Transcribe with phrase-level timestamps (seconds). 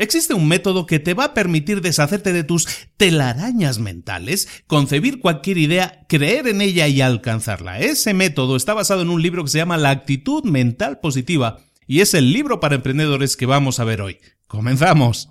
[0.00, 2.66] Existe un método que te va a permitir deshacerte de tus
[2.96, 7.80] telarañas mentales, concebir cualquier idea, creer en ella y alcanzarla.
[7.80, 12.00] Ese método está basado en un libro que se llama La actitud mental positiva y
[12.00, 14.16] es el libro para emprendedores que vamos a ver hoy.
[14.46, 15.28] ¡Comenzamos!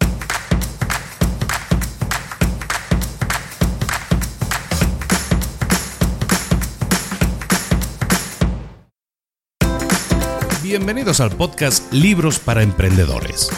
[10.61, 13.49] Bienvenidos al podcast Libros para Emprendedores.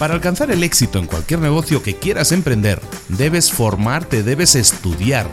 [0.00, 5.28] Para alcanzar el éxito en cualquier negocio que quieras emprender, debes formarte, debes estudiar,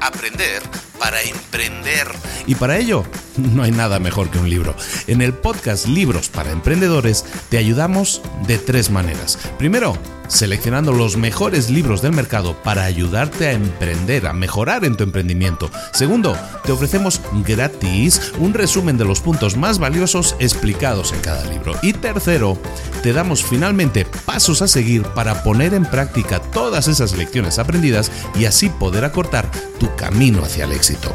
[0.00, 0.62] aprender
[0.96, 2.06] para emprender.
[2.46, 3.02] Y para ello,
[3.36, 4.76] no hay nada mejor que un libro.
[5.08, 9.40] En el podcast Libros para Emprendedores te ayudamos de tres maneras.
[9.58, 9.98] Primero,
[10.32, 15.70] seleccionando los mejores libros del mercado para ayudarte a emprender, a mejorar en tu emprendimiento.
[15.92, 21.74] Segundo, te ofrecemos gratis un resumen de los puntos más valiosos explicados en cada libro.
[21.82, 22.58] Y tercero,
[23.02, 28.46] te damos finalmente pasos a seguir para poner en práctica todas esas lecciones aprendidas y
[28.46, 31.14] así poder acortar tu camino hacia el éxito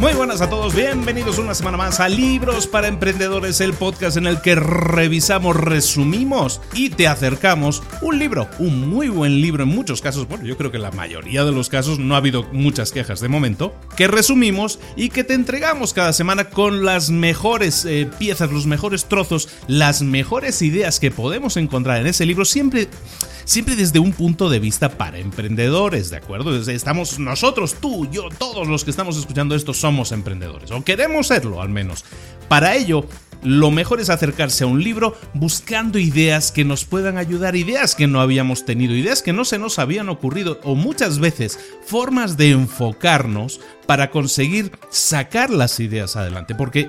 [0.00, 4.26] Muy buenas a todos, bienvenidos una semana más a Libros para Emprendedores, el podcast en
[4.26, 10.00] el que revisamos, resumimos y te acercamos un libro, un muy buen libro en muchos
[10.00, 13.20] casos, bueno, yo creo que la mayoría de los casos no ha habido muchas quejas
[13.20, 18.50] de momento, que resumimos y que te entregamos cada semana con las mejores eh, piezas,
[18.50, 22.88] los mejores trozos, las mejores ideas que podemos encontrar en ese libro, siempre
[23.50, 26.56] siempre desde un punto de vista para emprendedores, ¿de acuerdo?
[26.56, 31.60] Estamos nosotros, tú, yo, todos los que estamos escuchando esto somos emprendedores, o queremos serlo
[31.60, 32.04] al menos.
[32.48, 33.04] Para ello,
[33.42, 38.06] lo mejor es acercarse a un libro buscando ideas que nos puedan ayudar, ideas que
[38.06, 42.50] no habíamos tenido, ideas que no se nos habían ocurrido o muchas veces formas de
[42.50, 46.54] enfocarnos para conseguir sacar las ideas adelante.
[46.54, 46.88] Porque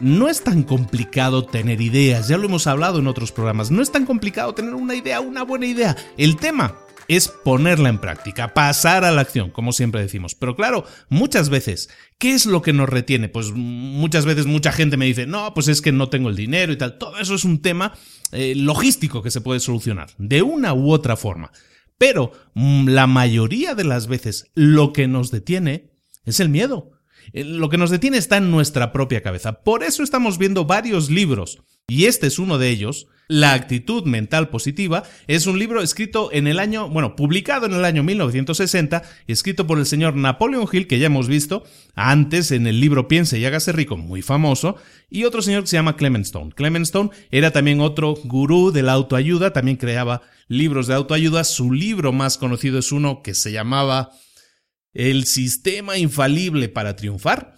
[0.00, 3.92] no es tan complicado tener ideas, ya lo hemos hablado en otros programas, no es
[3.92, 5.94] tan complicado tener una idea, una buena idea.
[6.16, 6.76] El tema
[7.08, 10.34] es ponerla en práctica, pasar a la acción, como siempre decimos.
[10.34, 13.28] Pero claro, muchas veces, ¿qué es lo que nos retiene?
[13.28, 16.72] Pues muchas veces mucha gente me dice, no, pues es que no tengo el dinero
[16.72, 16.98] y tal.
[16.98, 17.94] Todo eso es un tema
[18.32, 21.52] eh, logístico que se puede solucionar, de una u otra forma.
[21.98, 25.90] Pero mm, la mayoría de las veces lo que nos detiene
[26.24, 26.92] es el miedo.
[27.32, 29.62] Eh, lo que nos detiene está en nuestra propia cabeza.
[29.62, 31.58] Por eso estamos viendo varios libros.
[31.88, 33.06] Y este es uno de ellos.
[33.28, 37.84] La actitud mental positiva es un libro escrito en el año, bueno, publicado en el
[37.84, 41.64] año 1960, escrito por el señor Napoleon Hill, que ya hemos visto
[41.96, 44.76] antes en el libro Piense y hágase rico, muy famoso,
[45.10, 46.52] y otro señor que se llama Clement Stone.
[46.54, 51.42] Clement Stone era también otro gurú de la autoayuda, también creaba libros de autoayuda.
[51.42, 54.12] Su libro más conocido es uno que se llamaba
[54.92, 57.56] el sistema infalible para triunfar.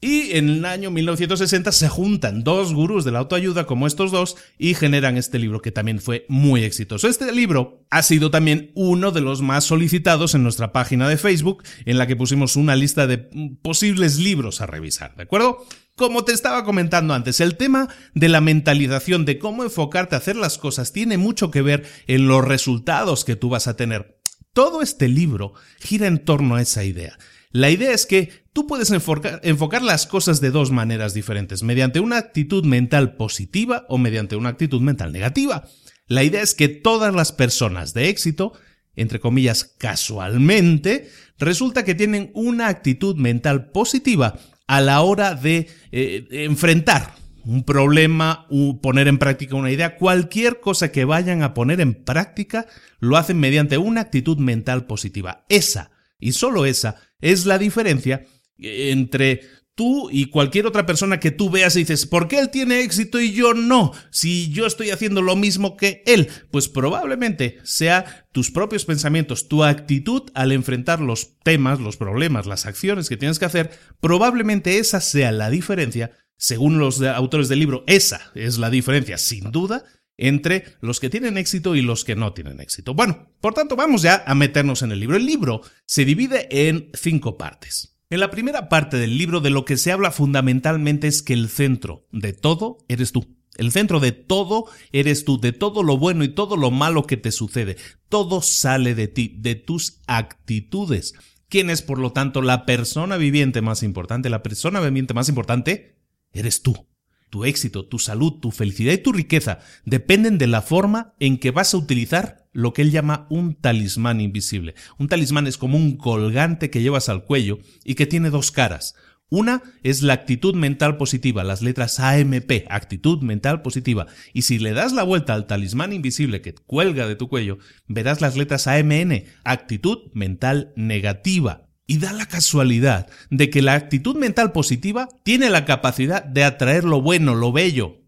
[0.00, 4.36] Y en el año 1960 se juntan dos gurús de la autoayuda como estos dos
[4.56, 7.08] y generan este libro que también fue muy exitoso.
[7.08, 11.64] Este libro ha sido también uno de los más solicitados en nuestra página de Facebook
[11.84, 13.18] en la que pusimos una lista de
[13.60, 15.66] posibles libros a revisar, ¿de acuerdo?
[15.96, 20.36] Como te estaba comentando antes, el tema de la mentalización, de cómo enfocarte a hacer
[20.36, 24.20] las cosas, tiene mucho que ver en los resultados que tú vas a tener.
[24.52, 27.18] Todo este libro gira en torno a esa idea.
[27.50, 32.16] La idea es que tú puedes enfocar, las cosas de dos maneras diferentes, mediante una
[32.16, 35.68] actitud mental positiva o mediante una actitud mental negativa.
[36.08, 38.54] La idea es que todas las personas de éxito,
[38.96, 41.08] entre comillas casualmente,
[41.38, 47.14] resulta que tienen una actitud mental positiva a la hora de eh, enfrentar
[47.44, 48.48] un problema,
[48.82, 52.66] poner en práctica una idea, cualquier cosa que vayan a poner en práctica,
[52.98, 55.44] lo hacen mediante una actitud mental positiva.
[55.48, 58.24] Esa, y solo esa, es la diferencia
[58.58, 59.42] entre
[59.74, 63.20] tú y cualquier otra persona que tú veas y dices, ¿por qué él tiene éxito
[63.20, 63.92] y yo no?
[64.10, 69.62] Si yo estoy haciendo lo mismo que él, pues probablemente sea tus propios pensamientos, tu
[69.62, 73.70] actitud al enfrentar los temas, los problemas, las acciones que tienes que hacer,
[74.00, 79.50] probablemente esa sea la diferencia según los autores del libro, esa es la diferencia, sin
[79.52, 79.84] duda,
[80.16, 82.94] entre los que tienen éxito y los que no tienen éxito.
[82.94, 85.16] Bueno, por tanto, vamos ya a meternos en el libro.
[85.16, 87.97] El libro se divide en cinco partes.
[88.10, 91.50] En la primera parte del libro de lo que se habla fundamentalmente es que el
[91.50, 93.36] centro de todo eres tú.
[93.56, 97.18] El centro de todo eres tú, de todo lo bueno y todo lo malo que
[97.18, 97.76] te sucede.
[98.08, 101.12] Todo sale de ti, de tus actitudes.
[101.50, 104.30] ¿Quién es, por lo tanto, la persona viviente más importante?
[104.30, 105.98] La persona viviente más importante
[106.32, 106.86] eres tú.
[107.28, 111.50] Tu éxito, tu salud, tu felicidad y tu riqueza dependen de la forma en que
[111.50, 114.74] vas a utilizar lo que él llama un talismán invisible.
[114.98, 118.96] Un talismán es como un colgante que llevas al cuello y que tiene dos caras.
[119.30, 124.08] Una es la actitud mental positiva, las letras AMP, actitud mental positiva.
[124.32, 128.20] Y si le das la vuelta al talismán invisible que cuelga de tu cuello, verás
[128.20, 131.68] las letras AMN, actitud mental negativa.
[131.86, 136.82] Y da la casualidad de que la actitud mental positiva tiene la capacidad de atraer
[136.82, 137.98] lo bueno, lo bello.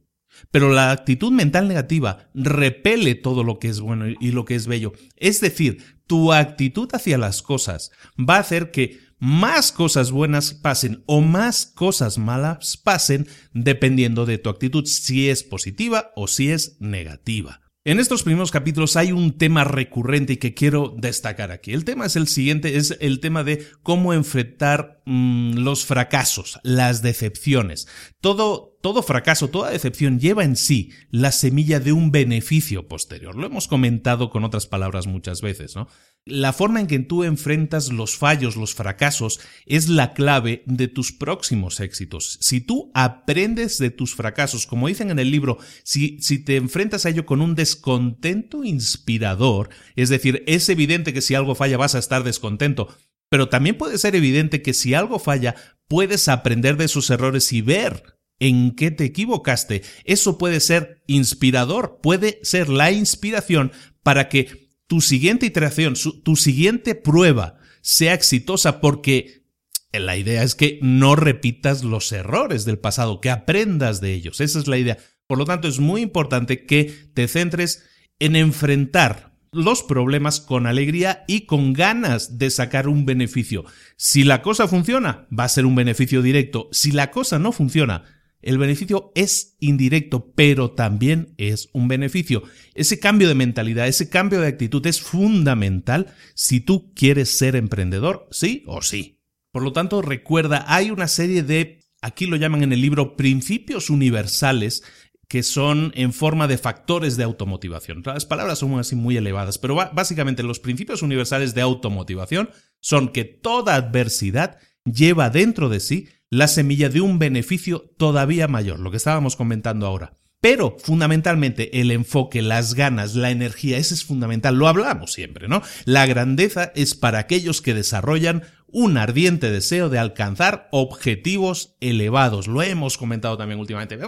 [0.51, 4.67] Pero la actitud mental negativa repele todo lo que es bueno y lo que es
[4.67, 4.93] bello.
[5.17, 11.05] Es decir, tu actitud hacia las cosas va a hacer que más cosas buenas pasen
[11.07, 16.81] o más cosas malas pasen dependiendo de tu actitud, si es positiva o si es
[16.81, 17.61] negativa.
[17.83, 21.73] En estos primeros capítulos hay un tema recurrente y que quiero destacar aquí.
[21.73, 27.01] El tema es el siguiente, es el tema de cómo enfrentar mm, los fracasos, las
[27.01, 27.89] decepciones.
[28.21, 33.37] Todo, todo fracaso, toda decepción lleva en sí la semilla de un beneficio posterior.
[33.37, 35.89] Lo hemos comentado con otras palabras muchas veces, ¿no?
[36.27, 41.13] La forma en que tú enfrentas los fallos, los fracasos, es la clave de tus
[41.13, 42.39] próximos éxitos.
[42.41, 47.07] Si tú aprendes de tus fracasos, como dicen en el libro, si, si te enfrentas
[47.07, 51.95] a ello con un descontento inspirador, es decir, es evidente que si algo falla vas
[51.95, 52.89] a estar descontento,
[53.31, 55.55] pero también puede ser evidente que si algo falla,
[55.89, 59.83] puedes aprender de sus errores y ver en qué te equivocaste.
[60.05, 63.71] Eso puede ser inspirador, puede ser la inspiración
[64.03, 65.95] para que tu siguiente iteración,
[66.25, 69.45] tu siguiente prueba sea exitosa porque
[69.93, 74.41] la idea es que no repitas los errores del pasado, que aprendas de ellos.
[74.41, 74.99] Esa es la idea.
[75.27, 77.85] Por lo tanto, es muy importante que te centres
[78.19, 83.65] en enfrentar los problemas con alegría y con ganas de sacar un beneficio.
[83.97, 86.69] Si la cosa funciona, va a ser un beneficio directo.
[86.71, 88.05] Si la cosa no funciona,
[88.43, 92.43] el beneficio es indirecto, pero también es un beneficio.
[92.75, 98.29] Ese cambio de mentalidad, ese cambio de actitud es fundamental si tú quieres ser emprendedor,
[98.31, 99.21] sí o sí.
[99.53, 103.91] Por lo tanto, recuerda, hay una serie de, aquí lo llaman en el libro, principios
[103.91, 104.83] universales
[105.31, 108.03] que son en forma de factores de automotivación.
[108.05, 112.51] Las palabras son así muy elevadas, pero básicamente los principios universales de automotivación
[112.81, 118.79] son que toda adversidad lleva dentro de sí la semilla de un beneficio todavía mayor,
[118.79, 120.17] lo que estábamos comentando ahora.
[120.41, 125.61] Pero fundamentalmente el enfoque, las ganas, la energía, ese es fundamental, lo hablamos siempre, ¿no?
[125.85, 132.47] La grandeza es para aquellos que desarrollan un ardiente deseo de alcanzar objetivos elevados.
[132.47, 133.99] Lo hemos comentado también últimamente.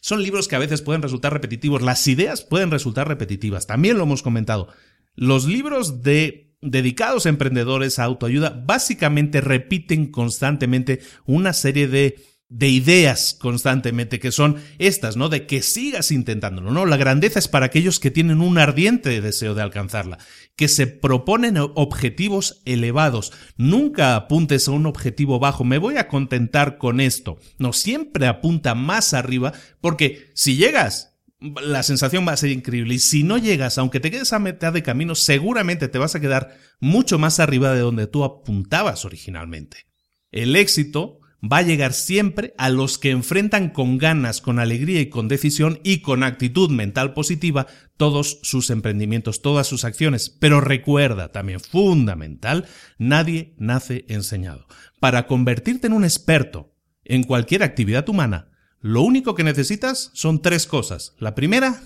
[0.00, 4.04] Son libros que a veces pueden resultar repetitivos, las ideas pueden resultar repetitivas, también lo
[4.04, 4.68] hemos comentado.
[5.16, 12.16] Los libros de dedicados a emprendedores a autoayuda básicamente repiten constantemente una serie de
[12.48, 15.28] de ideas constantemente, que son estas, ¿no?
[15.28, 16.86] De que sigas intentándolo, ¿no?
[16.86, 20.18] La grandeza es para aquellos que tienen un ardiente deseo de alcanzarla,
[20.54, 23.32] que se proponen objetivos elevados.
[23.56, 27.38] Nunca apuntes a un objetivo bajo, me voy a contentar con esto.
[27.58, 32.94] No, siempre apunta más arriba, porque si llegas la sensación va a ser increíble.
[32.94, 36.20] Y si no llegas, aunque te quedes a mitad de camino, seguramente te vas a
[36.20, 39.86] quedar mucho más arriba de donde tú apuntabas originalmente.
[40.30, 45.10] El éxito va a llegar siempre a los que enfrentan con ganas, con alegría y
[45.10, 50.30] con decisión y con actitud mental positiva todos sus emprendimientos, todas sus acciones.
[50.30, 52.66] Pero recuerda también, fundamental,
[52.98, 54.66] nadie nace enseñado.
[55.00, 56.74] Para convertirte en un experto
[57.04, 58.48] en cualquier actividad humana,
[58.84, 61.14] lo único que necesitas son tres cosas.
[61.18, 61.80] La primera,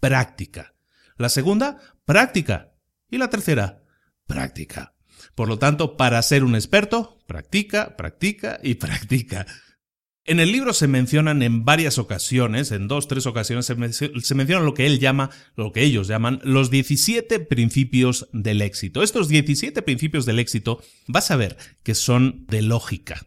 [0.00, 0.74] práctica.
[1.16, 2.74] La segunda, práctica.
[3.08, 3.84] Y la tercera,
[4.26, 4.94] práctica.
[5.34, 9.46] Por lo tanto, para ser un experto, practica, practica y practica.
[10.26, 13.74] En el libro se mencionan en varias ocasiones, en dos, tres ocasiones, se,
[14.34, 19.02] menciona lo que él llama, lo que ellos llaman, los 17 principios del éxito.
[19.02, 23.26] Estos 17 principios del éxito vas a ver que son de lógica,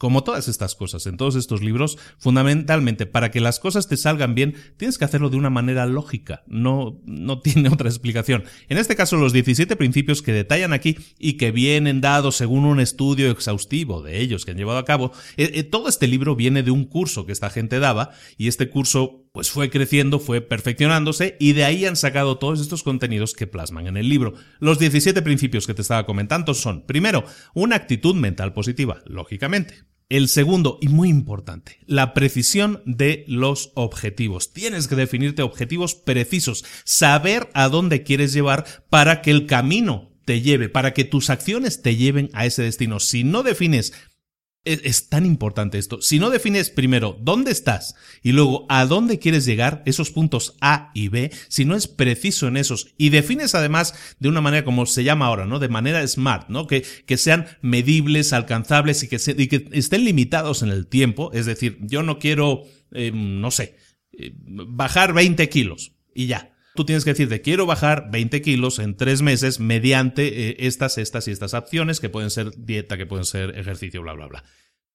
[0.00, 4.34] como todas estas cosas, en todos estos libros, fundamentalmente para que las cosas te salgan
[4.34, 8.44] bien, tienes que hacerlo de una manera lógica, no, no tiene otra explicación.
[8.70, 12.80] En este caso, los 17 principios que detallan aquí y que vienen dados según un
[12.80, 16.62] estudio exhaustivo de ellos que han llevado a cabo, eh, eh, todo este libro viene
[16.62, 21.36] de un curso que esta gente daba y este curso pues fue creciendo, fue perfeccionándose
[21.38, 24.32] y de ahí han sacado todos estos contenidos que plasman en el libro.
[24.60, 29.89] Los 17 principios que te estaba comentando son, primero, una actitud mental positiva, lógicamente.
[30.10, 34.52] El segundo, y muy importante, la precisión de los objetivos.
[34.52, 40.40] Tienes que definirte objetivos precisos, saber a dónde quieres llevar para que el camino te
[40.40, 42.98] lleve, para que tus acciones te lleven a ese destino.
[42.98, 43.92] Si no defines
[44.64, 46.02] es, tan importante esto.
[46.02, 50.90] Si no defines primero dónde estás y luego a dónde quieres llegar, esos puntos A
[50.94, 54.86] y B, si no es preciso en esos y defines además de una manera como
[54.86, 55.58] se llama ahora, ¿no?
[55.58, 56.66] De manera smart, ¿no?
[56.66, 61.30] Que, que sean medibles, alcanzables y que, y que estén limitados en el tiempo.
[61.32, 63.76] Es decir, yo no quiero, em, no sé,
[64.12, 66.54] eh, bajar 20 kilos y ya.
[66.80, 71.28] Tú tienes que decirte, quiero bajar 20 kilos en tres meses mediante eh, estas, estas
[71.28, 74.44] y estas acciones que pueden ser dieta, que pueden ser ejercicio, bla, bla, bla.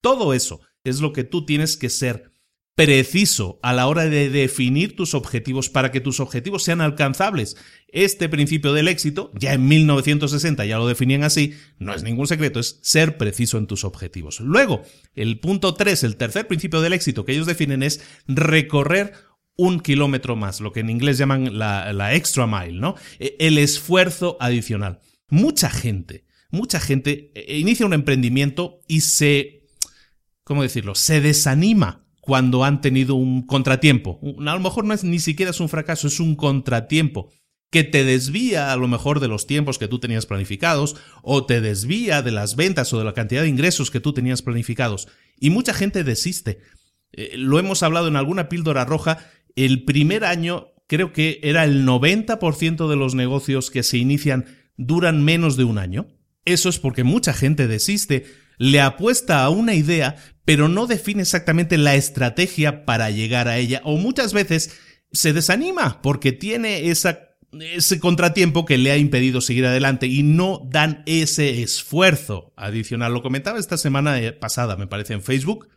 [0.02, 2.32] Todo eso es lo que tú tienes que ser
[2.74, 7.56] preciso a la hora de definir tus objetivos para que tus objetivos sean alcanzables.
[7.88, 12.60] Este principio del éxito, ya en 1960 ya lo definían así, no es ningún secreto,
[12.60, 14.40] es ser preciso en tus objetivos.
[14.40, 14.82] Luego,
[15.14, 19.14] el punto 3, el tercer principio del éxito que ellos definen es recorrer
[19.58, 22.96] un kilómetro más, lo que en inglés llaman la, extra mile, ¿no?
[23.20, 25.00] E, el esfuerzo adicional.
[25.30, 29.64] Mucha gente, mucha gente e, inicia un emprendimiento y se,
[30.44, 30.96] ¿cómo decirlo?
[30.96, 34.20] Se desanima cuando han tenido un contratiempo.
[34.40, 37.30] A lo mejor no es ni siquiera es un fracaso, es un contratiempo
[37.70, 41.62] que te desvía a lo mejor de los tiempos que tú tenías planificados o te
[41.62, 45.08] desvía de las ventas o de la cantidad de ingresos que tú tenías planificados.
[45.40, 46.60] Y mucha gente desiste.
[47.12, 51.86] Eh, lo hemos hablado en alguna píldora roja el primer año creo que era el
[51.86, 54.46] 90% de los negocios que se inician
[54.78, 56.08] duran menos de un año.
[56.44, 58.26] Eso es porque mucha gente desiste,
[58.58, 63.82] le apuesta a una idea, pero no define exactamente la estrategia para llegar a ella,
[63.84, 64.78] o muchas veces
[65.12, 71.04] se desanima porque tiene ese contratiempo que le ha impedido seguir adelante y no dan
[71.06, 73.14] ese esfuerzo adicional.
[73.14, 75.68] Lo comentaba esta semana pasada, me parece, en Facebook,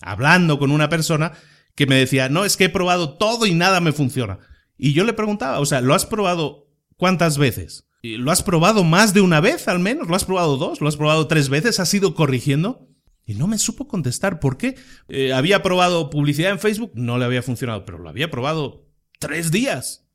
[0.00, 1.32] hablando con una persona
[1.76, 4.40] que me decía, no, es que he probado todo y nada me funciona.
[4.76, 7.88] Y yo le preguntaba, o sea, ¿lo has probado cuántas veces?
[8.02, 10.08] ¿Lo has probado más de una vez al menos?
[10.08, 10.80] ¿Lo has probado dos?
[10.80, 11.78] ¿Lo has probado tres veces?
[11.78, 12.88] ¿Has ido corrigiendo?
[13.26, 14.76] Y no me supo contestar por qué.
[15.08, 18.86] Eh, había probado publicidad en Facebook, no le había funcionado, pero lo había probado
[19.18, 20.05] tres días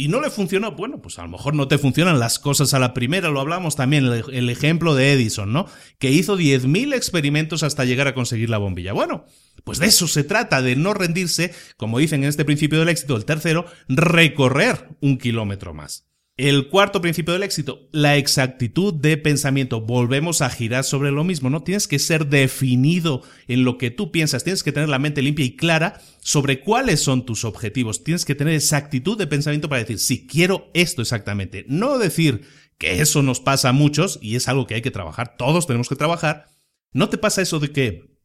[0.00, 2.78] y no le funcionó, bueno, pues a lo mejor no te funcionan las cosas a
[2.78, 5.66] la primera, lo hablamos también, el, ejemplo de Edison, ¿no?
[5.98, 8.92] Que hizo 10.000 experimentos hasta llegar a conseguir la bombilla.
[8.92, 9.24] Bueno,
[9.64, 13.16] pues de eso se trata, de no rendirse, como dicen en este principio del éxito,
[13.16, 16.07] el tercero, recorrer un kilómetro más.
[16.38, 19.80] El cuarto principio del éxito, la exactitud de pensamiento.
[19.80, 21.64] Volvemos a girar sobre lo mismo, ¿no?
[21.64, 25.44] Tienes que ser definido en lo que tú piensas, tienes que tener la mente limpia
[25.44, 28.04] y clara sobre cuáles son tus objetivos.
[28.04, 31.64] Tienes que tener exactitud de pensamiento para decir, sí, quiero esto exactamente.
[31.66, 32.42] No decir
[32.78, 35.88] que eso nos pasa a muchos y es algo que hay que trabajar, todos tenemos
[35.88, 36.46] que trabajar.
[36.92, 38.16] No te pasa eso de que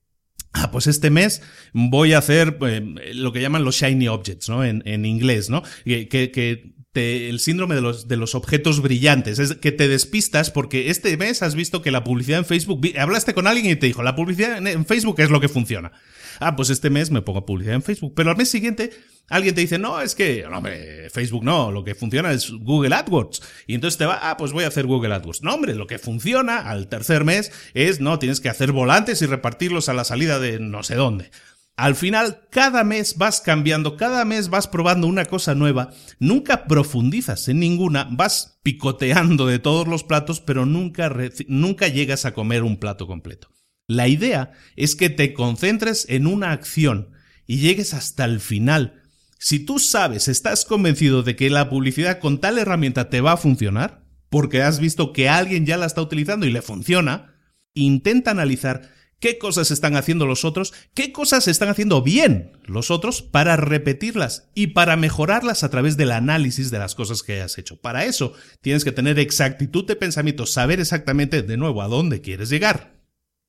[0.55, 1.41] Ah, pues este mes
[1.73, 4.63] voy a hacer eh, lo que llaman los shiny objects, ¿no?
[4.63, 5.63] En, inglés, ¿no?
[5.83, 9.39] Que, que el síndrome de los, de los objetos brillantes.
[9.39, 12.81] Es que te despistas porque este mes has visto que la publicidad en Facebook.
[12.97, 15.91] Hablaste con alguien y te dijo, la publicidad en Facebook es lo que funciona.
[16.39, 18.13] Ah, pues este mes me pongo publicidad en Facebook.
[18.15, 18.91] Pero al mes siguiente
[19.29, 22.95] alguien te dice, no, es que, no, hombre, Facebook no, lo que funciona es Google
[22.95, 23.41] AdWords.
[23.67, 25.41] Y entonces te va, ah, pues voy a hacer Google AdWords.
[25.41, 29.25] No, hombre, lo que funciona al tercer mes es, no, tienes que hacer volantes y
[29.25, 31.31] repartirlos a la salida de no sé dónde.
[31.75, 35.89] Al final, cada mes vas cambiando, cada mes vas probando una cosa nueva,
[36.19, 41.11] nunca profundizas en ninguna, vas picoteando de todos los platos, pero nunca,
[41.47, 43.49] nunca llegas a comer un plato completo.
[43.87, 47.09] La idea es que te concentres en una acción
[47.47, 49.01] y llegues hasta el final.
[49.39, 53.37] Si tú sabes, estás convencido de que la publicidad con tal herramienta te va a
[53.37, 57.35] funcionar, porque has visto que alguien ya la está utilizando y le funciona,
[57.73, 58.89] intenta analizar
[59.23, 64.49] qué cosas están haciendo los otros, qué cosas están haciendo bien los otros para repetirlas
[64.53, 67.79] y para mejorarlas a través del análisis de las cosas que hayas hecho.
[67.79, 72.49] Para eso tienes que tener exactitud de pensamiento, saber exactamente de nuevo a dónde quieres
[72.49, 72.99] llegar.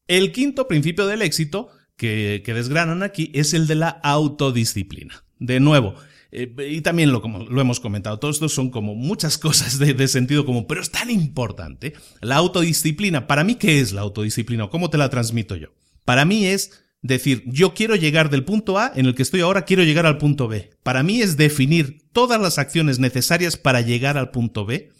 [0.06, 5.24] El quinto principio del éxito que, que desgranan aquí es el de la autodisciplina.
[5.40, 5.96] De nuevo,
[6.34, 10.08] eh, y también lo, como lo hemos comentado, todo esto son como muchas cosas de,
[10.08, 11.94] sentido común, pero es tan importante.
[12.20, 14.68] La autodisciplina, para mí, ¿qué es la autodisciplina?
[14.68, 15.68] ¿Cómo te la transmito yo?
[16.04, 19.64] Para mí es decir, yo quiero llegar del punto A en el que estoy ahora,
[19.64, 20.70] quiero llegar al punto B.
[20.82, 24.90] Para mí es definir todas las acciones necesarias para llegar al punto B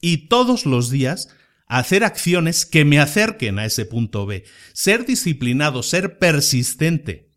[0.00, 1.28] y todos los días
[1.66, 4.44] hacer acciones que me acerquen a ese punto B.
[4.72, 7.30] Ser disciplinado, ser persistente,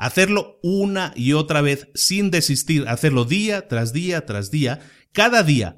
[0.00, 4.80] Hacerlo una y otra vez sin desistir, hacerlo día tras día tras día,
[5.12, 5.76] cada día.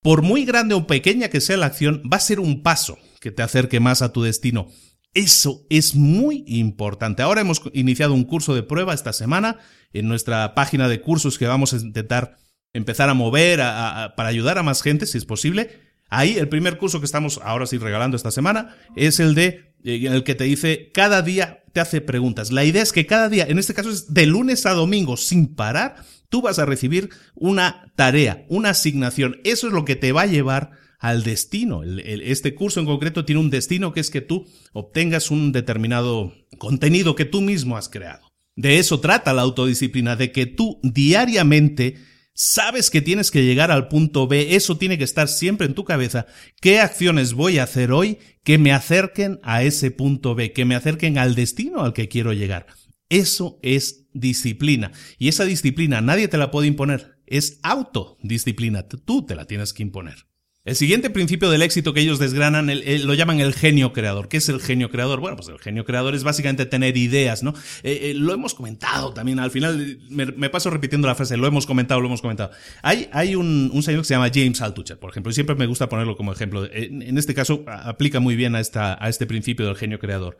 [0.00, 3.32] Por muy grande o pequeña que sea la acción, va a ser un paso que
[3.32, 4.68] te acerque más a tu destino.
[5.12, 7.22] Eso es muy importante.
[7.22, 9.58] Ahora hemos iniciado un curso de prueba esta semana
[9.92, 12.36] en nuestra página de cursos que vamos a intentar
[12.74, 15.80] empezar a mover para ayudar a más gente, si es posible.
[16.10, 20.06] Ahí el primer curso que estamos ahora sí regalando esta semana es el de eh,
[20.06, 22.52] el que te dice cada día te hace preguntas.
[22.52, 25.54] La idea es que cada día, en este caso es de lunes a domingo, sin
[25.54, 25.96] parar,
[26.30, 29.40] tú vas a recibir una tarea, una asignación.
[29.44, 31.82] Eso es lo que te va a llevar al destino.
[31.82, 37.16] este curso en concreto tiene un destino que es que tú obtengas un determinado contenido
[37.16, 38.32] que tú mismo has creado.
[38.56, 41.96] De eso trata la autodisciplina, de que tú diariamente
[42.34, 45.84] sabes que tienes que llegar al punto B, eso tiene que estar siempre en tu
[45.84, 46.26] cabeza.
[46.60, 50.74] ¿Qué acciones voy a hacer hoy que me acerquen a ese punto B, que me
[50.74, 52.66] acerquen al destino al que quiero llegar?
[53.08, 54.92] Eso es disciplina.
[55.18, 57.18] Y esa disciplina nadie te la puede imponer.
[57.26, 58.88] Es autodisciplina.
[58.88, 60.26] Tú te la tienes que imponer.
[60.64, 62.70] El siguiente principio del éxito que ellos desgranan
[63.04, 64.28] lo llaman el genio creador.
[64.28, 65.20] ¿Qué es el genio creador?
[65.20, 67.52] Bueno, pues el genio creador es básicamente tener ideas, ¿no?
[67.82, 71.66] Eh, eh, lo hemos comentado también, al final me, paso repitiendo la frase, lo hemos
[71.66, 72.50] comentado, lo hemos comentado.
[72.80, 76.16] Hay, un, señor que se llama James Altucher, por ejemplo, y siempre me gusta ponerlo
[76.16, 76.66] como ejemplo.
[76.72, 80.38] En, este caso aplica muy bien a, a este principio del genio creador.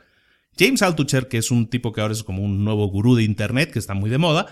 [0.58, 3.72] James Altucher, que es un tipo que ahora es como un nuevo gurú de Internet,
[3.72, 4.46] que está muy de moda,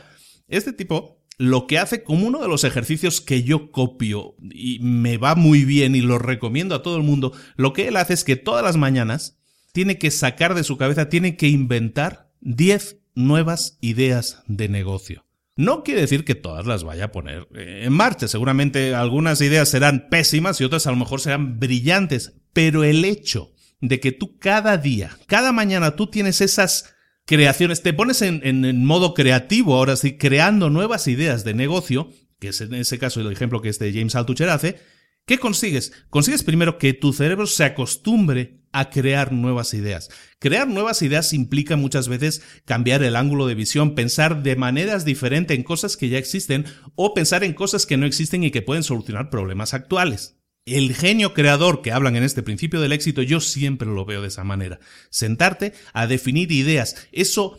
[0.48, 5.16] este tipo lo que hace como uno de los ejercicios que yo copio y me
[5.16, 8.24] va muy bien y lo recomiendo a todo el mundo, lo que él hace es
[8.24, 9.38] que todas las mañanas
[9.72, 15.24] tiene que sacar de su cabeza, tiene que inventar 10 nuevas ideas de negocio.
[15.56, 19.68] No quiere decir que todas las vaya a poner eh, en marcha, seguramente algunas ideas
[19.68, 24.38] serán pésimas y otras a lo mejor serán brillantes, pero el hecho de que tú
[24.38, 26.94] cada día, cada mañana tú tienes esas
[27.32, 32.60] creaciones, te pones en, modo creativo, ahora sí, creando nuevas ideas de negocio, que es
[32.60, 34.78] en ese caso el ejemplo que este James Altucher hace,
[35.24, 35.94] ¿qué consigues?
[36.10, 40.10] Consigues primero que tu cerebro se acostumbre a crear nuevas ideas.
[40.40, 45.56] Crear nuevas ideas implica muchas veces cambiar el ángulo de visión, pensar de maneras diferentes
[45.56, 48.82] en cosas que ya existen o pensar en cosas que no existen y que pueden
[48.82, 50.41] solucionar problemas actuales.
[50.64, 54.28] El genio creador que hablan en este principio del éxito, yo siempre lo veo de
[54.28, 54.78] esa manera.
[55.10, 57.08] Sentarte a definir ideas.
[57.10, 57.58] Eso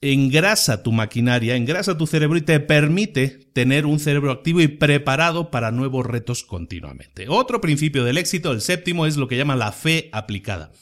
[0.00, 5.50] engrasa tu maquinaria, engrasa tu cerebro y te permite tener un cerebro activo y preparado
[5.50, 7.26] para nuevos retos continuamente.
[7.28, 10.72] Otro principio del éxito, el séptimo, es lo que llama la fe aplicada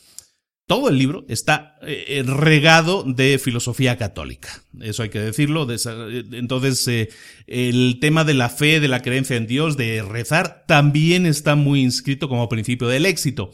[0.73, 4.49] todo el libro está eh, eh, regado de filosofía católica.
[4.81, 5.71] Eso hay que decirlo.
[5.71, 7.11] Eh, entonces,
[7.47, 11.83] el tema de la fe, de la creencia en Dios, de rezar, también está muy
[11.83, 13.51] inscrito como principio del éxito.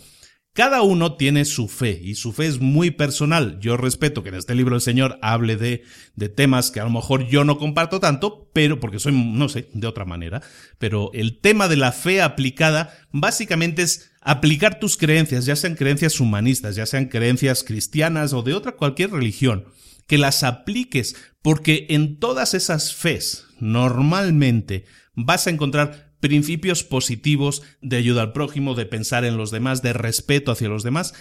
[0.58, 3.60] Cada uno tiene su fe y su fe es muy personal.
[3.60, 5.84] Yo respeto que en este libro el Señor hable de,
[6.16, 9.68] de temas que a lo mejor yo no comparto tanto, pero porque soy, no sé,
[9.72, 10.42] de otra manera.
[10.78, 16.18] Pero el tema de la fe aplicada básicamente es aplicar tus creencias, ya sean creencias
[16.18, 19.66] humanistas, ya sean creencias cristianas o de otra cualquier religión,
[20.08, 27.96] que las apliques, porque en todas esas fes normalmente vas a encontrar principios positivos de
[27.96, 31.14] ayuda al prójimo, de pensar en los demás, de respeto hacia los demás.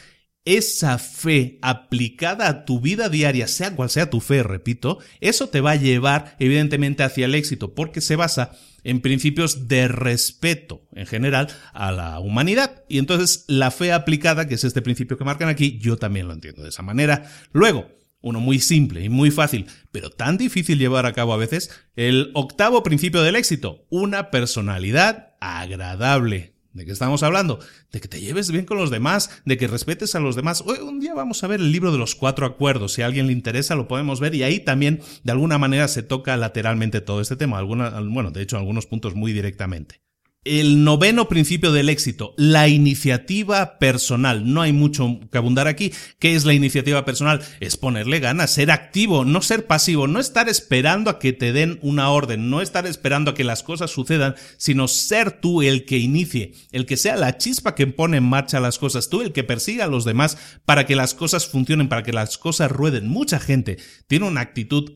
[0.45, 5.59] Esa fe aplicada a tu vida diaria, sea cual sea tu fe, repito, eso te
[5.59, 8.51] va a llevar evidentemente hacia el éxito, porque se basa
[8.85, 12.83] en principios de respeto en general a la humanidad.
[12.87, 16.33] Y entonces la fe aplicada, que es este principio que marcan aquí, yo también lo
[16.33, 17.29] entiendo de esa manera.
[17.51, 17.89] Luego,
[18.27, 22.31] uno muy simple y muy fácil, pero tan difícil llevar a cabo a veces, el
[22.33, 26.53] octavo principio del éxito, una personalidad agradable.
[26.73, 27.57] ¿De qué estamos hablando?
[27.91, 30.61] De que te lleves bien con los demás, de que respetes a los demás.
[30.63, 32.93] Hoy, un día vamos a ver el libro de los cuatro acuerdos.
[32.93, 34.35] Si a alguien le interesa, lo podemos ver.
[34.35, 37.63] Y ahí también, de alguna manera, se toca lateralmente todo este tema.
[37.63, 40.01] Bueno, de hecho, algunos puntos muy directamente.
[40.47, 44.53] El noveno principio del éxito, la iniciativa personal.
[44.53, 45.91] No hay mucho que abundar aquí.
[46.19, 47.41] ¿Qué es la iniciativa personal?
[47.59, 51.79] Es ponerle ganas, ser activo, no ser pasivo, no estar esperando a que te den
[51.81, 55.97] una orden, no estar esperando a que las cosas sucedan, sino ser tú el que
[55.97, 59.43] inicie, el que sea la chispa que pone en marcha las cosas, tú el que
[59.43, 63.09] persiga a los demás para que las cosas funcionen, para que las cosas rueden.
[63.09, 64.93] Mucha gente tiene una actitud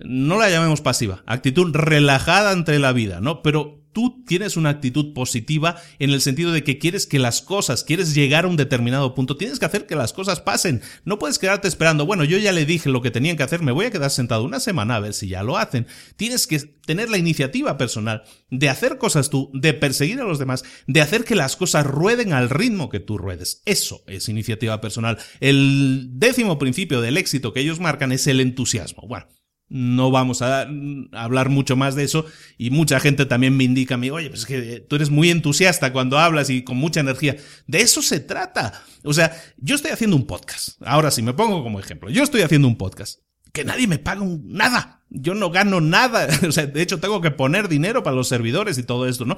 [0.00, 3.42] no la llamemos pasiva, actitud relajada entre la vida, ¿no?
[3.42, 7.84] Pero tú tienes una actitud positiva en el sentido de que quieres que las cosas,
[7.84, 10.82] quieres llegar a un determinado punto, tienes que hacer que las cosas pasen.
[11.04, 13.72] No puedes quedarte esperando, bueno, yo ya le dije lo que tenían que hacer, me
[13.72, 15.86] voy a quedar sentado una semana a ver si ya lo hacen.
[16.16, 20.64] Tienes que tener la iniciativa personal de hacer cosas tú, de perseguir a los demás,
[20.86, 23.62] de hacer que las cosas rueden al ritmo que tú ruedes.
[23.64, 25.18] Eso es iniciativa personal.
[25.40, 29.06] El décimo principio del éxito que ellos marcan es el entusiasmo.
[29.06, 29.26] Bueno,
[29.70, 30.66] No vamos a,
[31.12, 32.24] hablar mucho más de eso
[32.56, 35.30] y mucha gente también me indica a mí, oye, pues es que tú eres muy
[35.30, 37.36] entusiasta cuando hablas y con mucha energía.
[37.66, 38.82] De eso se trata.
[39.04, 40.80] O sea, yo estoy haciendo un podcast.
[40.82, 42.08] Ahora sí, me pongo como ejemplo.
[42.08, 43.20] Yo estoy haciendo un podcast.
[43.52, 45.02] Que nadie me paga nada.
[45.10, 46.28] Yo no gano nada.
[46.48, 49.36] O sea, de hecho tengo que poner dinero para los servidores y todo esto, ¿no?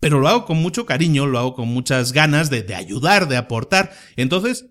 [0.00, 3.36] Pero lo hago con mucho cariño, lo hago con muchas ganas de, de ayudar, de
[3.36, 3.92] aportar.
[4.16, 4.66] Entonces,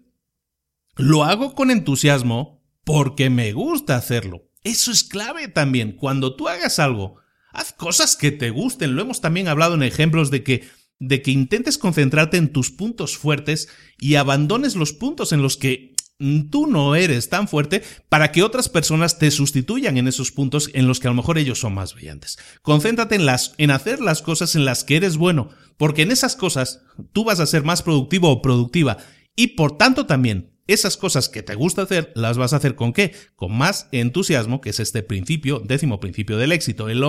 [0.98, 4.51] lo hago con entusiasmo porque me gusta hacerlo.
[4.64, 5.94] Eso es clave también.
[5.94, 7.18] Cuando tú hagas algo,
[7.52, 8.96] haz cosas que te gusten.
[8.96, 13.18] Lo hemos también hablado en ejemplos de que de que intentes concentrarte en tus puntos
[13.18, 15.96] fuertes y abandones los puntos en los que
[16.52, 20.88] tú no eres tan fuerte para que otras personas te sustituyan en esos puntos en
[20.88, 22.38] los que a lo mejor ellos son más brillantes.
[22.62, 26.36] Concéntrate en las en hacer las cosas en las que eres bueno, porque en esas
[26.36, 26.82] cosas
[27.14, 28.98] tú vas a ser más productivo o productiva
[29.36, 32.94] y por tanto también esas cosas que te gusta hacer, las vas a hacer con
[32.94, 33.14] qué?
[33.36, 36.90] Con más entusiasmo, que es este principio, décimo principio del éxito.
[36.90, 37.04] El,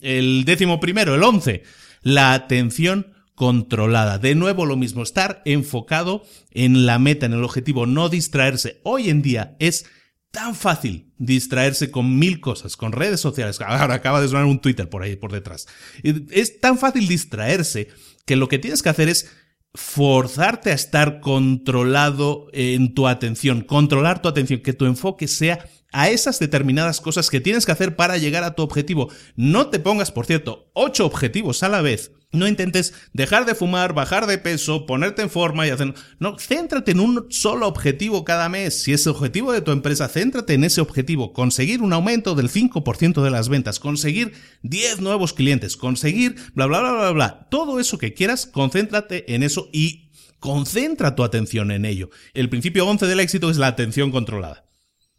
[0.00, 1.62] el décimo primero, el once,
[2.02, 4.18] la atención controlada.
[4.18, 8.80] De nuevo lo mismo, estar enfocado en la meta, en el objetivo, no distraerse.
[8.82, 9.86] Hoy en día es
[10.30, 13.60] tan fácil distraerse con mil cosas, con redes sociales.
[13.60, 15.66] Ahora acaba de sonar un Twitter por ahí, por detrás.
[16.02, 17.88] Es tan fácil distraerse
[18.26, 19.30] que lo que tienes que hacer es
[19.74, 26.10] forzarte a estar controlado en tu atención, controlar tu atención, que tu enfoque sea a
[26.10, 29.08] esas determinadas cosas que tienes que hacer para llegar a tu objetivo.
[29.36, 32.12] No te pongas, por cierto, ocho objetivos a la vez.
[32.30, 35.94] No intentes dejar de fumar, bajar de peso, ponerte en forma y hacer...
[36.18, 38.82] No, céntrate en un solo objetivo cada mes.
[38.82, 41.32] Si es el objetivo de tu empresa, céntrate en ese objetivo.
[41.32, 46.80] Conseguir un aumento del 5% de las ventas, conseguir 10 nuevos clientes, conseguir bla, bla,
[46.80, 47.48] bla, bla, bla.
[47.50, 52.10] Todo eso que quieras, concéntrate en eso y concentra tu atención en ello.
[52.34, 54.66] El principio 11 del éxito es la atención controlada.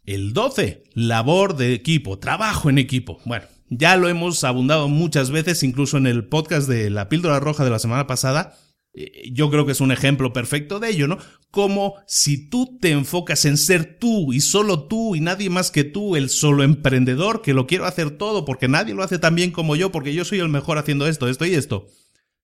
[0.04, 3.18] El 12, labor de equipo, trabajo en equipo.
[3.24, 7.64] Bueno, ya lo hemos abundado muchas veces, incluso en el podcast de la píldora roja
[7.64, 8.56] de la semana pasada.
[8.92, 11.16] Eh, yo creo que es un ejemplo perfecto de ello, ¿no?
[11.50, 15.84] Como si tú te enfocas en ser tú y solo tú y nadie más que
[15.84, 19.52] tú, el solo emprendedor que lo quiero hacer todo porque nadie lo hace tan bien
[19.52, 21.86] como yo, porque yo soy el mejor haciendo esto, esto y esto.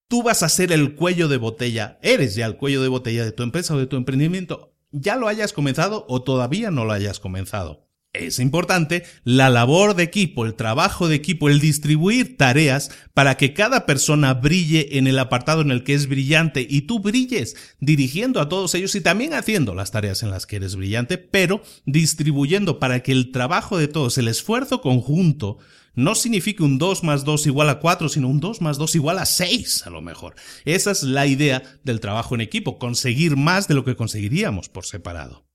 [0.09, 3.33] Tú vas a ser el cuello de botella, eres ya el cuello de botella de
[3.33, 7.21] tu empresa o de tu emprendimiento ya lo hayas comenzado o todavía no lo hayas
[7.21, 7.86] comenzado.
[8.19, 13.53] Es importante la labor de equipo, el trabajo de equipo, el distribuir tareas para que
[13.53, 18.41] cada persona brille en el apartado en el que es brillante y tú brilles dirigiendo
[18.41, 22.79] a todos ellos y también haciendo las tareas en las que eres brillante, pero distribuyendo
[22.79, 25.59] para que el trabajo de todos, el esfuerzo conjunto,
[25.95, 29.19] no signifique un 2 más 2 igual a 4, sino un 2 más 2 igual
[29.19, 30.35] a 6 a lo mejor.
[30.65, 34.85] Esa es la idea del trabajo en equipo, conseguir más de lo que conseguiríamos por
[34.85, 35.46] separado.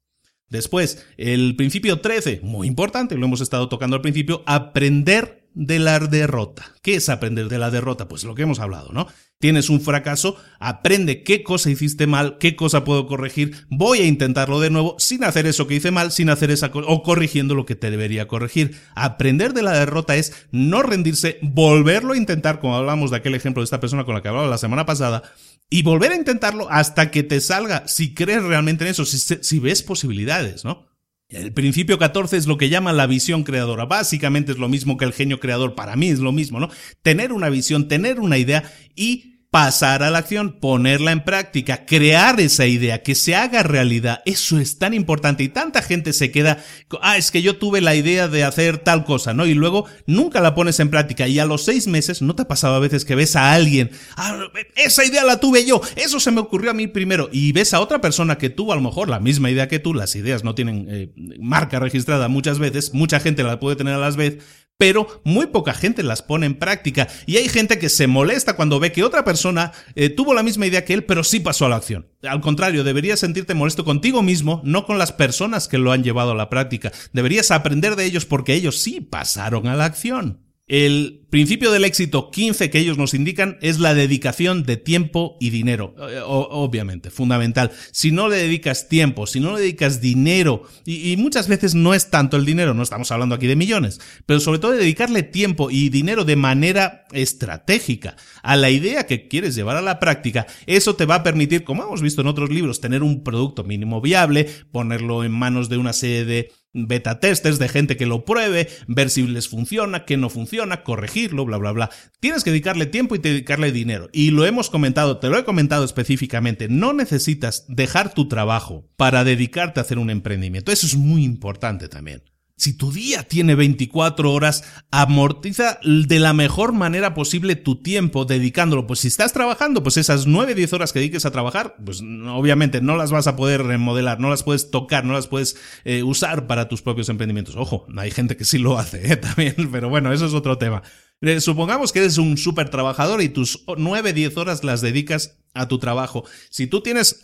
[0.51, 5.99] Después, el principio 13, muy importante, lo hemos estado tocando al principio, aprender de la
[5.99, 6.73] derrota.
[6.81, 8.07] ¿Qué es aprender de la derrota?
[8.07, 9.07] Pues lo que hemos hablado, ¿no?
[9.39, 14.59] Tienes un fracaso, aprende qué cosa hiciste mal, qué cosa puedo corregir, voy a intentarlo
[14.59, 17.75] de nuevo sin hacer eso que hice mal, sin hacer esa o corrigiendo lo que
[17.75, 18.77] te debería corregir.
[18.93, 23.61] Aprender de la derrota es no rendirse, volverlo a intentar, como hablamos de aquel ejemplo
[23.61, 25.23] de esta persona con la que hablaba la semana pasada,
[25.73, 29.81] y volver a intentarlo hasta que te salga, si crees realmente en eso, si, ves
[29.81, 30.85] posibilidades, ¿no?
[31.29, 33.85] El principio 14 es lo que llaman la visión creadora.
[33.85, 35.73] Básicamente es lo mismo que el genio creador.
[35.75, 36.69] Para mí es lo mismo, ¿no?
[37.01, 42.39] Tener una visión, tener una idea y pasar a la acción, ponerla en práctica, crear
[42.39, 44.21] esa idea, que se haga realidad.
[44.25, 46.63] Eso es tan importante y tanta gente se queda,
[47.01, 49.45] ah, es que yo tuve la idea de hacer tal cosa, ¿no?
[49.45, 52.47] Y luego nunca la pones en práctica y a los seis meses, ¿no te ha
[52.47, 54.39] pasado a veces que ves a alguien, ah,
[54.77, 57.81] esa idea la tuve yo, eso se me ocurrió a mí primero, y ves a
[57.81, 60.55] otra persona que tuvo a lo mejor la misma idea que tú, las ideas no
[60.55, 64.45] tienen eh, marca registrada muchas veces, mucha gente la puede tener a las veces,
[64.81, 67.07] pero muy poca gente las pone en práctica.
[67.27, 70.65] Y hay gente que se molesta cuando ve que otra persona eh, tuvo la misma
[70.65, 72.07] idea que él, pero sí pasó a la acción.
[72.23, 76.31] Al contrario, deberías sentirte molesto contigo mismo, no con las personas que lo han llevado
[76.31, 76.91] a la práctica.
[77.13, 80.47] Deberías aprender de ellos porque ellos sí pasaron a la acción.
[80.65, 85.49] El principio del éxito 15 que ellos nos indican es la dedicación de tiempo y
[85.49, 85.95] dinero.
[86.27, 87.71] Obviamente, fundamental.
[87.91, 92.09] Si no le dedicas tiempo, si no le dedicas dinero, y, muchas veces no es
[92.09, 95.89] tanto el dinero, no estamos hablando aquí de millones, pero sobre todo dedicarle tiempo y
[95.89, 101.05] dinero de manera estratégica a la idea que quieres llevar a la práctica, eso te
[101.05, 105.23] va a permitir, como hemos visto en otros libros, tener un producto mínimo viable, ponerlo
[105.23, 109.27] en manos de una serie de beta testers, de gente que lo pruebe, ver si
[109.27, 110.83] les funciona, qué no funciona,
[111.21, 111.89] corregirlo, bla, bla, bla.
[112.19, 114.09] Tienes que dedicarle tiempo y dedicarle dinero.
[114.11, 119.23] Y lo hemos comentado, te lo he comentado específicamente, no necesitas dejar tu trabajo para
[119.23, 120.71] dedicarte a hacer un emprendimiento.
[120.71, 122.23] Eso es muy importante también.
[122.61, 128.85] Si tu día tiene 24 horas, amortiza de la mejor manera posible tu tiempo dedicándolo.
[128.85, 132.79] Pues si estás trabajando, pues esas 9, 10 horas que dediques a trabajar, pues obviamente
[132.79, 136.45] no las vas a poder remodelar, no las puedes tocar, no las puedes eh, usar
[136.45, 137.55] para tus propios emprendimientos.
[137.55, 139.17] Ojo, hay gente que sí lo hace ¿eh?
[139.17, 140.83] también, pero bueno, eso es otro tema.
[141.21, 145.67] Eh, supongamos que eres un súper trabajador y tus 9, 10 horas las dedicas a
[145.67, 146.25] tu trabajo.
[146.49, 147.19] Si tú tienes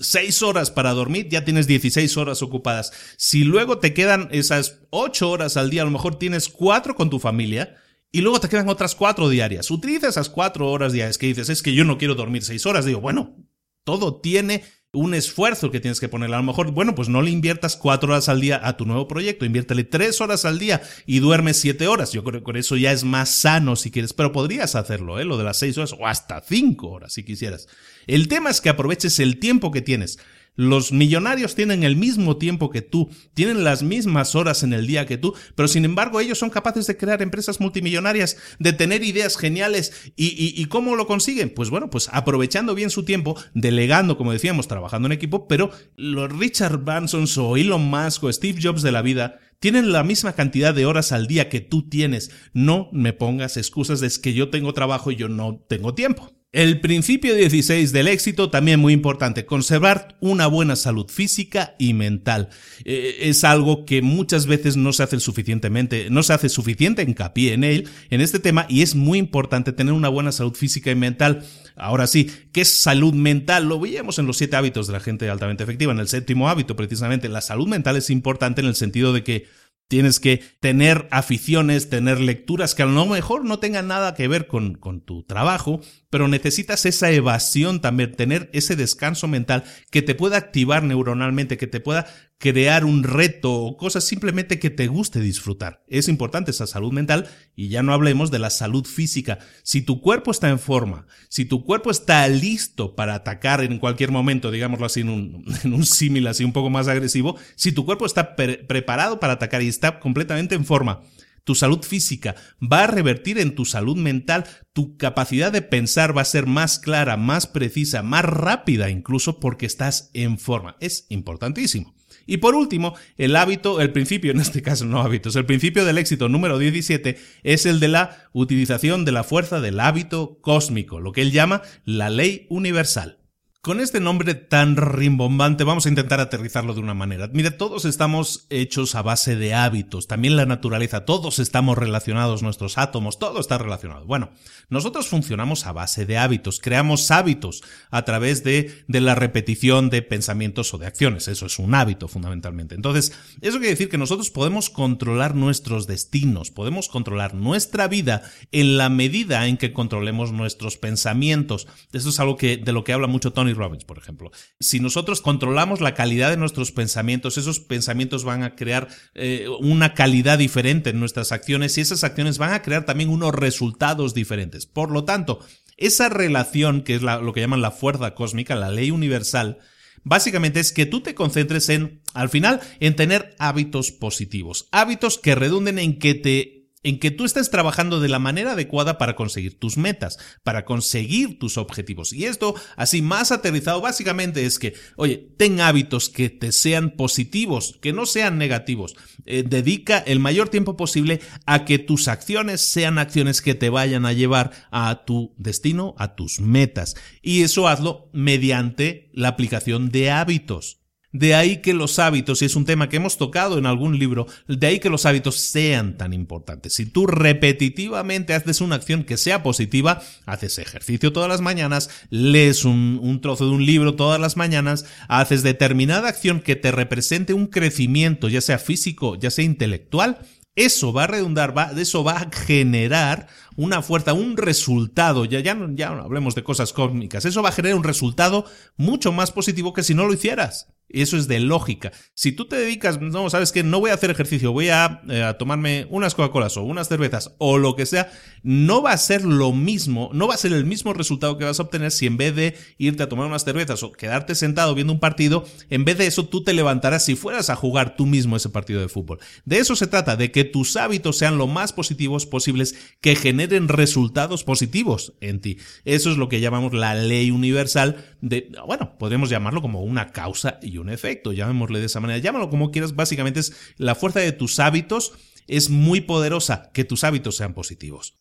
[0.00, 2.92] 6 em, horas para dormir, ya tienes 16 horas ocupadas.
[3.16, 7.10] Si luego te quedan esas 8 horas al día, a lo mejor tienes 4 con
[7.10, 7.76] tu familia.
[8.12, 9.70] Y luego te quedan otras 4 diarias.
[9.70, 12.84] Utiliza esas 4 horas diarias que dices, es que yo no quiero dormir 6 horas.
[12.84, 13.36] Digo, bueno,
[13.84, 16.32] todo tiene un esfuerzo que tienes que poner.
[16.32, 19.06] A lo mejor, bueno, pues no le inviertas cuatro horas al día a tu nuevo
[19.06, 22.12] proyecto, inviértele tres horas al día y duerme siete horas.
[22.12, 25.24] Yo creo que con eso ya es más sano si quieres, pero podrías hacerlo, ¿eh?
[25.24, 27.68] Lo de las seis horas o hasta cinco horas si quisieras.
[28.06, 30.18] El tema es que aproveches el tiempo que tienes.
[30.60, 35.06] Los millonarios tienen el mismo tiempo que tú, tienen las mismas horas en el día
[35.06, 39.38] que tú, pero sin embargo ellos son capaces de crear empresas multimillonarias, de tener ideas
[39.38, 40.12] geniales.
[40.16, 41.48] ¿Y, cómo lo consiguen?
[41.48, 46.30] Pues bueno, pues aprovechando bien su tiempo, delegando, como decíamos, trabajando en equipo, pero los
[46.30, 50.74] Richard Branson o Elon Musk o Steve Jobs de la vida tienen la misma cantidad
[50.74, 52.32] de horas al día que tú tienes.
[52.52, 56.30] No me pongas excusas de que yo tengo trabajo y yo no tengo tiempo.
[56.52, 62.48] El principio 16 del éxito, también muy importante, conservar una buena salud física y mental.
[62.84, 67.52] Eh, es algo que muchas veces no se hace suficientemente, no se hace suficiente hincapié
[67.52, 70.96] en él, en este tema, y es muy importante tener una buena salud física y
[70.96, 71.46] mental.
[71.76, 73.68] Ahora sí, ¿qué es salud mental?
[73.68, 76.74] Lo veíamos en los siete hábitos de la gente altamente efectiva, en el séptimo hábito
[76.74, 77.28] precisamente.
[77.28, 79.46] La salud mental es importante en el sentido de que
[79.90, 84.46] Tienes que tener aficiones, tener lecturas que a lo mejor no tengan nada que ver
[84.46, 85.80] con, con, tu trabajo,
[86.10, 91.68] pero necesitas esa evasión también, tener ese descanso mental que te pueda activar neuronalmente, que
[91.68, 92.06] te pueda
[92.38, 95.84] crear un reto o cosas simplemente que te guste disfrutar.
[95.86, 99.38] Es importante esa salud mental y ya no hablemos de la salud física.
[99.62, 104.10] Si tu cuerpo está en forma, si tu cuerpo está listo para atacar en cualquier
[104.10, 107.84] momento, digámoslo así en un, en un símil así un poco más agresivo, si tu
[107.84, 111.02] cuerpo está preparado para atacar y está completamente en forma,
[111.44, 116.22] tu salud física va a revertir en tu salud mental, tu capacidad de pensar va
[116.22, 120.76] a ser más clara, más precisa, más rápida incluso porque estás en forma.
[120.80, 121.94] Es importantísimo.
[122.26, 125.98] Y por último, el hábito, el principio, en este caso no hábitos, el principio del
[125.98, 131.12] éxito número 17 es el de la utilización de la fuerza del hábito cósmico, lo
[131.12, 133.19] que él llama la ley universal.
[133.62, 137.28] Con este nombre tan rimbombante vamos a intentar aterrizarlo de una manera.
[137.30, 142.78] Mire, todos estamos hechos a base de hábitos, también la naturaleza, todos estamos relacionados, nuestros
[142.78, 144.06] átomos, todo está relacionado.
[144.06, 144.30] Bueno,
[144.70, 150.00] nosotros funcionamos a base de hábitos, creamos hábitos a través de, de la repetición de
[150.00, 152.74] pensamientos o de acciones, eso es un hábito fundamentalmente.
[152.74, 158.78] Entonces, eso quiere decir que nosotros podemos controlar nuestros destinos, podemos controlar nuestra vida en
[158.78, 161.66] la medida en que controlemos nuestros pensamientos.
[161.92, 164.30] Eso es algo que, de lo que habla mucho Tony Robbins, por ejemplo.
[164.58, 169.94] Si nosotros controlamos la calidad de nuestros pensamientos, esos pensamientos van a crear eh, una
[169.94, 174.66] calidad diferente en nuestras acciones y esas acciones van a crear también unos resultados diferentes.
[174.66, 175.40] Por lo tanto,
[175.76, 179.58] esa relación, que es lo que llaman la fuerza cósmica, la ley universal,
[180.02, 185.34] Básicamente es que tú te concentres en, al final, en tener hábitos positivos, hábitos que
[185.34, 189.58] redunden en que te en que tú estés trabajando de la manera adecuada para conseguir
[189.58, 192.12] tus metas, para conseguir tus objetivos.
[192.12, 197.78] Y esto, así más aterrizado, básicamente es que, oye, ten hábitos que te sean positivos,
[197.82, 198.96] que no sean negativos.
[199.26, 204.06] Eh, dedica el mayor tiempo posible a que tus acciones sean acciones que te vayan
[204.06, 206.96] a llevar a tu destino, a tus metas.
[207.22, 210.79] Y eso hazlo mediante la aplicación de hábitos.
[211.12, 214.26] De ahí que los hábitos, y es un tema que hemos tocado en algún libro,
[214.46, 216.74] de ahí que los hábitos sean tan importantes.
[216.74, 222.64] Si tú repetitivamente haces una acción que sea positiva, haces ejercicio todas las mañanas, lees
[222.64, 227.48] un, trozo de un libro todas las mañanas, haces determinada acción que te represente un
[227.48, 230.18] crecimiento, ya sea físico, ya sea intelectual,
[230.54, 233.26] eso va a redundar, va, eso va a generar
[233.60, 237.76] una fuerza, un resultado, ya, ya, ya hablemos de cosas cósmicas, eso va a generar
[237.76, 238.46] un resultado
[238.78, 240.68] mucho más positivo que si no lo hicieras.
[240.92, 241.92] Eso es de lógica.
[242.14, 245.34] Si tú te dedicas, no, sabes que no voy a hacer ejercicio, voy a, eh,
[245.38, 248.10] tomarme unas Coca-Colas o unas cervezas o lo que sea,
[248.42, 251.60] no va a ser lo mismo, no va a ser el mismo resultado que vas
[251.60, 254.92] a obtener si en vez de irte a tomar unas cervezas o quedarte sentado viendo
[254.92, 258.36] un partido, en vez de eso tú te levantarás si fueras a jugar tú mismo
[258.36, 259.20] ese partido de fútbol.
[259.44, 263.49] De eso se trata, de que tus hábitos sean lo más positivos posibles, que generen
[263.50, 265.58] generen resultados positivos en ti.
[265.84, 270.58] Eso es lo que llamamos la ley universal de, bueno, podemos llamarlo como una causa
[270.62, 274.32] y un efecto, llamémosle de esa manera, llámalo como quieras, básicamente es la fuerza de
[274.32, 275.12] tus hábitos
[275.46, 278.20] es muy poderosa, que tus hábitos sean positivos.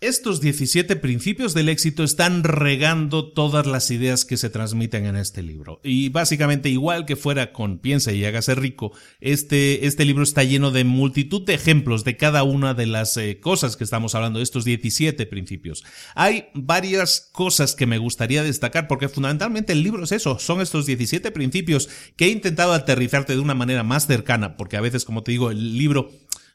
[0.00, 5.42] Estos 17 principios del éxito están regando todas las ideas que se transmiten en este
[5.42, 5.80] libro.
[5.82, 10.70] Y básicamente, igual que fuera con Piensa y hágase rico, este, este libro está lleno
[10.70, 14.64] de multitud de ejemplos de cada una de las eh, cosas que estamos hablando, estos
[14.64, 15.84] 17 principios.
[16.14, 20.86] Hay varias cosas que me gustaría destacar porque fundamentalmente el libro es eso, son estos
[20.86, 25.24] 17 principios que he intentado aterrizarte de una manera más cercana, porque a veces, como
[25.24, 26.12] te digo, el libro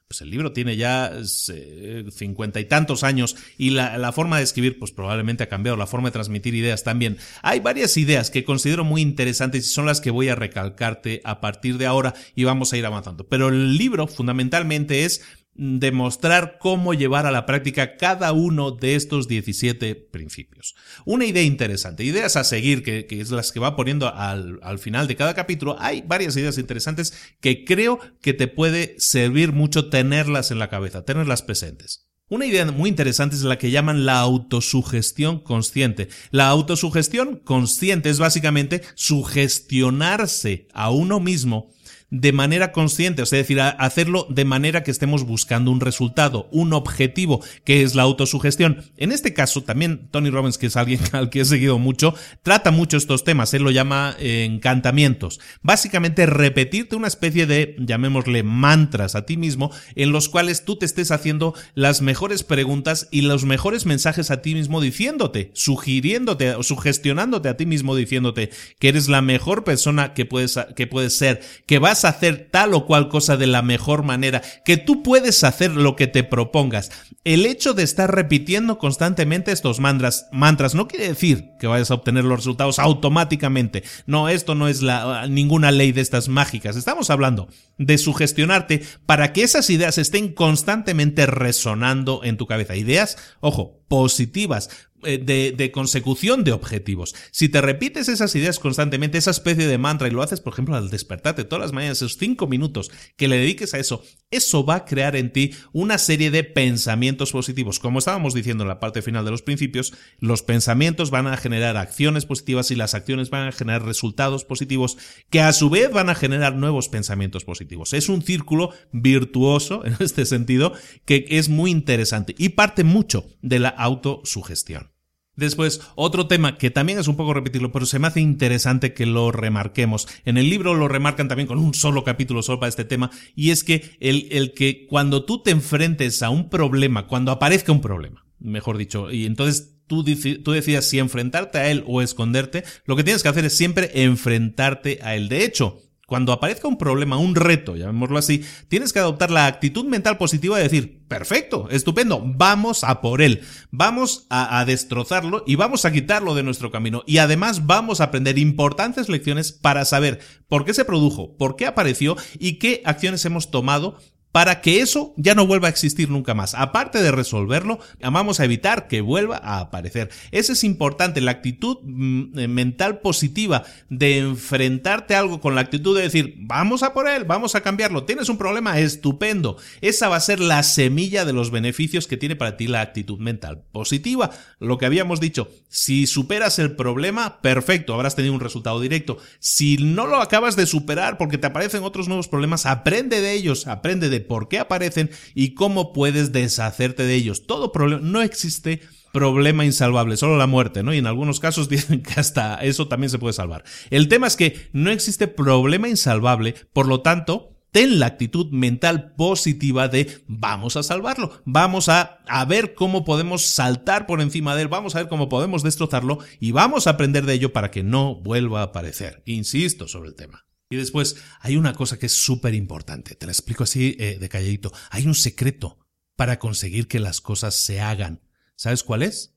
[0.07, 1.11] pues el libro tiene ya
[1.49, 5.77] eh, cincuenta y tantos años y la, la, forma de escribir pues probablemente ha cambiado,
[5.77, 7.17] la forma de transmitir ideas también.
[7.41, 11.41] Hay varias ideas que considero muy interesantes y son las que voy a recalcarte a
[11.41, 13.27] partir de ahora y vamos a ir avanzando.
[13.27, 15.23] Pero el libro fundamentalmente es
[15.55, 20.75] demostrar cómo llevar a la práctica cada uno de estos 17 principios.
[21.05, 25.07] Una idea interesante, ideas a seguir, que, es las que va poniendo al, al, final
[25.07, 25.75] de cada capítulo.
[25.79, 31.05] Hay varias ideas interesantes que creo que te puede servir mucho tenerlas en la cabeza,
[31.05, 32.07] tenerlas presentes.
[32.29, 36.07] Una idea muy interesante es la que llaman la autosugestión consciente.
[36.31, 41.69] La autosugestión consciente es básicamente sugestionarse a uno mismo
[42.13, 47.43] de manera consciente, es decir, hacerlo de manera que estemos buscando un resultado, un objetivo,
[47.63, 48.83] que es la autosugestión.
[48.97, 52.69] En este caso, también Tony Robbins, que es alguien al que he seguido mucho, trata
[52.69, 55.39] mucho estos temas, él lo llama eh, encantamientos.
[55.63, 60.85] Básicamente, repetirte una especie de, llamémosle, mantras a ti mismo, en los cuales tú te
[60.85, 66.61] estés haciendo las mejores preguntas y los mejores mensajes a ti mismo diciéndote, sugiriéndote o
[66.61, 71.41] sugestionándote a ti mismo diciéndote que eres la mejor persona que puedes, que puedes ser,
[71.65, 75.71] que vas hacer tal o cual cosa de la mejor manera, que tú puedes hacer
[75.71, 76.91] lo que te propongas.
[77.23, 81.95] El hecho de estar repitiendo constantemente estos mantras, mantras no quiere decir que vayas a
[81.95, 83.83] obtener los resultados automáticamente.
[84.05, 86.75] No, esto no es la, ninguna ley de estas mágicas.
[86.75, 92.75] Estamos hablando de sugestionarte para que esas ideas estén constantemente resonando en tu cabeza.
[92.75, 94.69] Ideas, ojo, positivas,
[95.05, 97.15] eh, de, consecución de objetivos.
[97.31, 100.75] Si te repites esas ideas constantemente, esa especie de mantra, y lo haces, por ejemplo,
[100.75, 104.75] al despertarte todas las mañanas, esos cinco minutos que le dediques a eso, eso va
[104.75, 107.79] a crear en ti una serie de pensamientos positivos.
[107.79, 111.77] Como estábamos diciendo en la parte final de los principios, los pensamientos van a generar
[111.77, 114.97] acciones positivas y las acciones van a generar resultados positivos
[115.29, 117.93] que a su vez van a generar nuevos pensamientos positivos.
[117.93, 120.73] Es un círculo virtuoso en este sentido
[121.05, 124.92] que es muy interesante y parte mucho de la autosugestión.
[125.35, 129.05] Después, otro tema que también es un poco repetirlo, pero se me hace interesante que
[129.05, 130.07] lo remarquemos.
[130.25, 133.49] En el libro lo remarcan también con un solo capítulo solo para este tema, y
[133.49, 137.81] es que el, el que cuando tú te enfrentes a un problema, cuando aparezca un
[137.81, 140.03] problema, mejor dicho, y entonces tú,
[140.43, 143.91] tú decidas si enfrentarte a él o esconderte, lo que tienes que hacer es siempre
[144.03, 145.29] enfrentarte a él.
[145.29, 145.79] De hecho,
[146.13, 150.57] cuando aparezca un problema, un reto, llamémoslo así, tienes que adoptar la actitud mental positiva
[150.57, 155.91] de decir, perfecto, estupendo, vamos a por él, vamos a, a, destrozarlo y vamos a
[155.91, 157.01] quitarlo de nuestro camino.
[157.07, 161.65] Y además vamos a aprender importantes lecciones para saber por qué se produjo, por qué
[161.65, 163.97] apareció y qué acciones hemos tomado
[164.33, 166.55] para que eso ya no vuelva a existir nunca más.
[166.55, 170.09] Aparte de resolverlo, vamos a evitar que vuelva a aparecer.
[170.31, 175.61] Eso es importante, la actitud mm, eh, mental positiva de enfrentarte a algo con la
[175.61, 179.57] actitud de decir, vamos a por él, vamos a cambiarlo, tienes un problema, estupendo.
[179.81, 183.19] Esa va a ser la semilla de los beneficios que tiene para ti la actitud
[183.19, 184.31] mental positiva.
[184.57, 189.19] Lo que habíamos dicho, si superas el problema, perfecto, habrás tenido un resultado directo.
[189.37, 193.67] Si no lo acabas de superar porque te aparecen otros nuevos problemas, aprende de ellos,
[193.67, 197.45] aprende de por qué aparecen y cómo puedes deshacerte de ellos.
[197.45, 198.81] Todo problema, no existe
[199.13, 200.93] problema insalvable, solo la muerte, ¿no?
[200.93, 203.63] Y en algunos casos dicen que hasta eso también se puede salvar.
[203.89, 209.13] El tema es que no existe problema insalvable, por lo tanto, ten la actitud mental
[209.15, 214.63] positiva de vamos a salvarlo, vamos a, a, ver cómo podemos saltar por encima de
[214.63, 217.83] él, vamos a ver cómo podemos destrozarlo y vamos a aprender de ello para que
[217.83, 219.21] no vuelva a aparecer.
[219.25, 220.45] Insisto sobre el tema.
[220.73, 224.29] Y después hay una cosa que es súper importante, te la explico así eh, de
[224.29, 224.73] calladito.
[224.89, 225.77] Hay un secreto
[226.15, 228.21] para conseguir que las cosas se hagan.
[228.55, 229.35] ¿Sabes cuál es?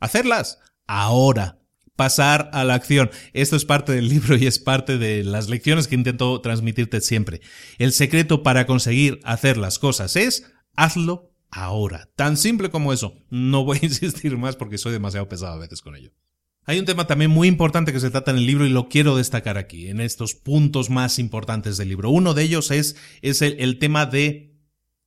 [0.00, 1.62] Hacerlas ahora.
[1.96, 3.10] Pasar a la acción.
[3.32, 7.40] Esto es parte del libro y es parte de las lecciones que intento transmitirte siempre.
[7.78, 12.10] El secreto para conseguir hacer las cosas es hazlo ahora.
[12.14, 13.14] Tan simple como eso.
[13.30, 16.12] No voy a insistir más porque soy demasiado pesado a veces con ello.
[16.68, 19.16] Hay un tema también muy importante que se trata en el libro y lo quiero
[19.16, 22.10] destacar aquí, en estos puntos más importantes del libro.
[22.10, 24.56] Uno de ellos es, es el, tema de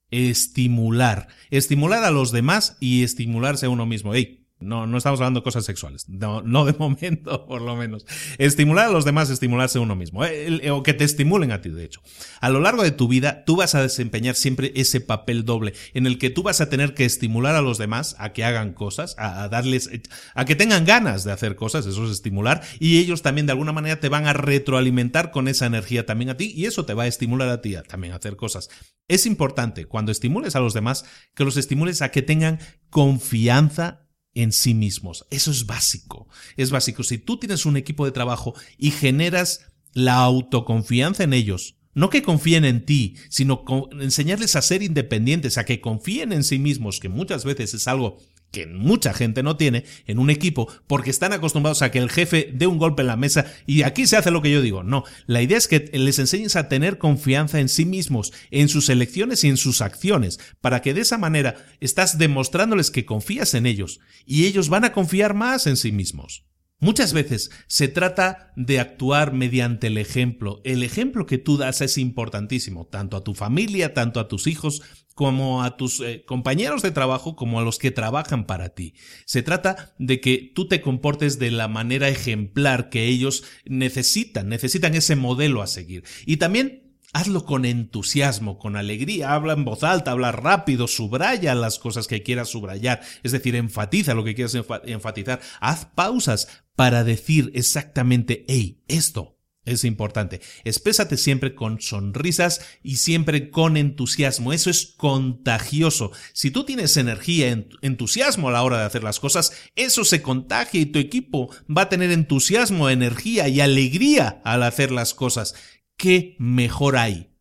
[0.10, 1.28] estimular.
[1.50, 4.14] Estimular a los demás y estimularse a uno mismo.
[4.62, 6.10] No, no estamos hablando de cosas sexuales.
[6.10, 8.06] No, no de momento, por lo menos.
[8.38, 10.26] Estimular a los demás, estimularse uno mismo.
[10.26, 12.02] Eh, o que te estimulen a ti, de hecho.
[12.42, 16.06] A lo largo de tu vida, tú vas a desempeñar siempre ese papel doble, en
[16.06, 19.16] el que tú vas a tener que estimular a los demás a que hagan cosas,
[19.18, 19.90] a, darles,
[20.36, 23.72] a que tengan ganas de hacer cosas, eso es estimular, y ellos también de alguna
[23.72, 27.04] manera te van a retroalimentar con esa energía también a ti, y eso te va
[27.04, 28.70] a estimular a ti a también a hacer cosas.
[29.08, 34.52] Es importante, cuando estimules a los demás, que los estimules a que tengan confianza en
[34.52, 35.26] sí mismos.
[35.30, 36.28] Eso es básico.
[36.58, 37.04] Es básico.
[37.04, 42.22] Si tú tienes un equipo de trabajo y generas la autoconfianza en ellos, no que
[42.22, 43.66] confíen en ti, sino
[44.00, 48.20] enseñarles a ser independientes, a que confíen en sí mismos, que muchas veces es algo
[48.52, 52.52] que mucha gente no tiene en un equipo porque están acostumbrados a que el jefe
[52.54, 54.84] dé un golpe en la mesa y aquí se hace lo que yo digo.
[54.84, 58.90] No, la idea es que les enseñes a tener confianza en sí mismos, en sus
[58.90, 63.66] elecciones y en sus acciones, para que de esa manera estás demostrándoles que confías en
[63.66, 66.46] ellos y ellos van a confiar más en sí mismos.
[66.82, 70.62] Muchas veces se trata de actuar mediante el ejemplo.
[70.64, 74.82] El ejemplo que tú das es importantísimo, tanto a tu familia, tanto a tus hijos,
[75.20, 78.94] como a tus eh, compañeros de trabajo, como a los que trabajan para ti.
[79.26, 84.96] Se trata de que tú te comportes de la manera ejemplar que ellos necesitan, necesitan
[84.96, 86.06] ese modelo a seguir.
[86.26, 91.80] Y también Hazlo con entusiasmo, con alegría, habla en voz alta, habla rápido, subraya las
[91.80, 94.56] cosas que quieras subrayar, es decir, enfatiza lo que quieras
[94.86, 99.39] enfatizar, haz pausas para decir exactamente, hey, esto
[99.72, 100.42] es importante.
[100.64, 104.54] Exprésate siempre con sonrisas y siempre con entusiasmo.
[104.54, 106.12] Eso es contagioso.
[106.34, 110.82] Si tú tienes energía, entusiasmo a la hora de hacer las cosas, eso se contagia
[110.82, 115.56] y tu equipo va a tener entusiasmo, energía y alegría al hacer las cosas.
[115.98, 117.32] ¿Qué mejor hay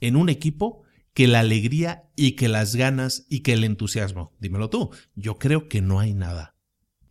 [0.00, 0.82] en un equipo
[1.14, 4.36] que la alegría y que las ganas y que el entusiasmo?
[4.38, 4.90] Dímelo tú.
[5.14, 6.51] Yo creo que no hay nada.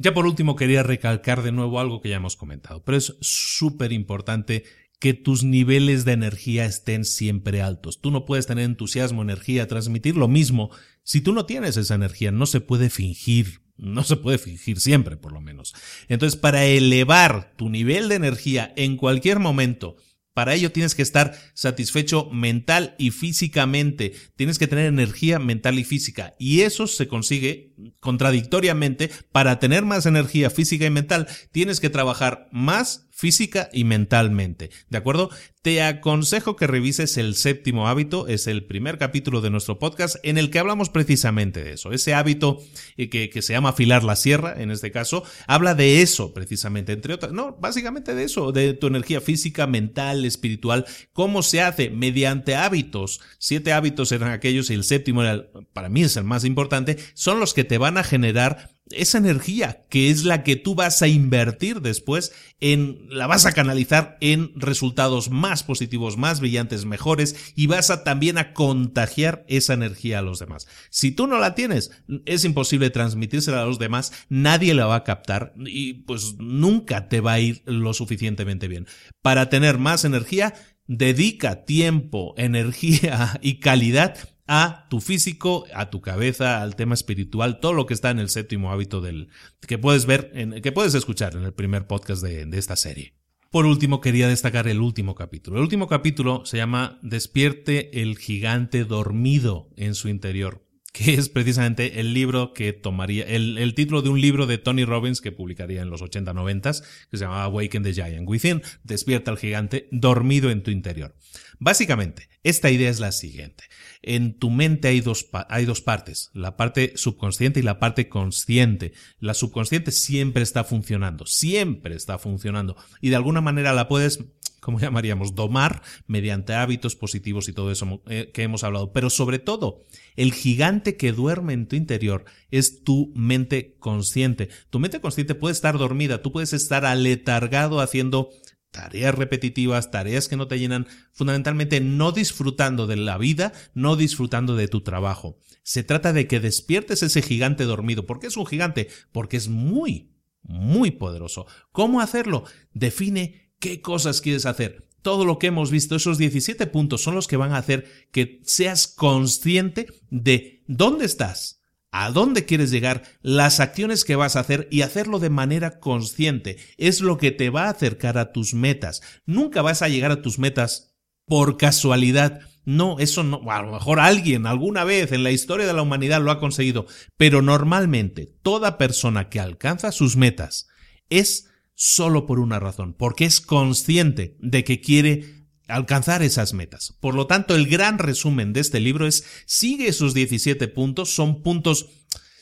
[0.02, 3.91] Ya por último quería recalcar de nuevo algo que ya hemos comentado, pero es súper
[3.91, 4.64] importante
[4.99, 8.02] que tus niveles de energía estén siempre altos.
[8.02, 10.72] Tú no puedes tener entusiasmo, energía, transmitir lo mismo.
[11.04, 15.18] Si tú no tienes esa energía, no se puede fingir, no se puede fingir siempre,
[15.18, 15.76] por lo menos.
[16.08, 19.97] Entonces, para elevar tu nivel de energía en cualquier momento,
[20.34, 24.13] para ello tienes que estar satisfecho mental y físicamente.
[24.36, 26.36] Tienes que tener energía mental y física.
[26.39, 29.11] Y eso se consigue contradictoriamente.
[29.32, 34.72] Para tener más energía física y mental, tienes que trabajar más física y mentalmente.
[34.89, 35.30] ¿De acuerdo?
[35.61, 40.39] Te aconsejo que revises el séptimo hábito, es el primer capítulo de nuestro podcast en
[40.39, 41.91] el que hablamos precisamente de eso.
[41.91, 42.57] Ese hábito
[42.97, 46.93] eh, que, que se llama afilar la sierra, en este caso, habla de eso precisamente,
[46.93, 51.91] entre otras, no, básicamente de eso, de tu energía física, mental, espiritual, cómo se hace
[51.91, 53.22] mediante hábitos.
[53.38, 57.39] Siete hábitos eran aquellos y el séptimo era, para mí es el más importante, son
[57.39, 61.08] los que te van a generar esa energía que es la que tú vas a
[61.08, 67.68] invertir después en la vas a canalizar en resultados más positivos, más brillantes, mejores y
[67.68, 70.68] vas a también a contagiar esa energía a los demás.
[70.89, 71.92] Si tú no la tienes,
[72.26, 77.22] es imposible transmitírsela a los demás, nadie la va a captar y pues nunca te
[77.22, 78.88] va a ir lo suficientemente bien.
[79.22, 80.54] Para tener más energía,
[80.88, 84.18] dedica tiempo, energía y calidad
[84.54, 88.28] a tu físico, a tu cabeza, al tema espiritual, todo lo que está en el
[88.28, 89.30] séptimo hábito del
[89.66, 93.14] que puedes ver, en, que puedes escuchar en el primer podcast de, de esta serie.
[93.49, 95.56] Por último, quería destacar el último capítulo.
[95.56, 102.00] El último capítulo se llama Despierte el gigante dormido en su interior que es precisamente
[102.00, 105.89] el libro que tomaría, el, título de un libro de Tony Robbins que publicaría en
[105.89, 110.72] los 80-90, que se llamaba Awaken the Giant Within, despierta al gigante dormido en tu
[110.72, 111.16] interior.
[111.60, 113.64] Básicamente, esta idea es la siguiente.
[114.02, 118.94] En tu mente hay dos, hay dos partes, la parte subconsciente y la parte consciente.
[119.20, 124.26] La subconsciente siempre está funcionando, siempre está funcionando, y de alguna manera la puedes
[124.62, 125.36] ¿cómo llamaríamos?
[125.36, 128.93] Domar mediante hábitos positivos y todo eso eh, que hemos hablado.
[128.93, 129.84] Pero sobre todo,
[130.16, 134.49] el gigante que duerme en tu interior es tu mente consciente.
[134.70, 138.30] Tu mente consciente puede estar dormida, tú puedes estar aletargado haciendo
[138.72, 144.55] tareas repetitivas, tareas que no te llenan, fundamentalmente no disfrutando de la vida, no disfrutando
[144.55, 145.38] de tu trabajo.
[145.64, 148.05] Se trata de que despiertes ese gigante dormido.
[148.05, 148.88] ¿Por qué es un gigante?
[149.12, 151.45] Porque es muy, muy poderoso.
[151.72, 152.45] ¿Cómo hacerlo?
[152.74, 154.84] Define qué cosas quieres hacer.
[155.01, 158.41] Todo lo que hemos visto, esos 17 puntos son los que van a hacer que
[158.43, 164.68] seas consciente de dónde estás, a dónde quieres llegar, las acciones que vas a hacer
[164.70, 166.57] y hacerlo de manera consciente.
[166.78, 169.01] Es lo que te va a acercar a tus metas.
[169.26, 170.93] Nunca vas a llegar a tus metas
[171.26, 172.41] por casualidad.
[172.64, 176.22] No, eso no, a lo mejor alguien alguna vez en la historia de la humanidad
[176.22, 176.86] lo ha conseguido,
[177.18, 180.68] pero normalmente toda persona que alcanza sus metas
[181.09, 181.51] es
[181.82, 186.95] solo por una razón, porque es consciente de que quiere alcanzar esas metas.
[186.99, 191.41] Por lo tanto, el gran resumen de este libro es sigue esos 17 puntos, son
[191.41, 191.88] puntos,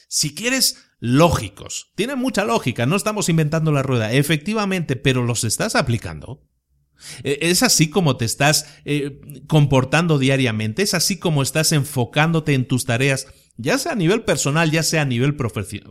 [0.09, 1.93] si quieres, lógicos.
[1.95, 6.45] Tiene mucha lógica, no estamos inventando la rueda, efectivamente, pero los estás aplicando.
[7.23, 12.67] E, es así como te estás eh, comportando diariamente, es así como estás enfocándote en
[12.67, 13.27] tus tareas
[13.59, 15.35] ya sea a nivel personal, ya sea a nivel,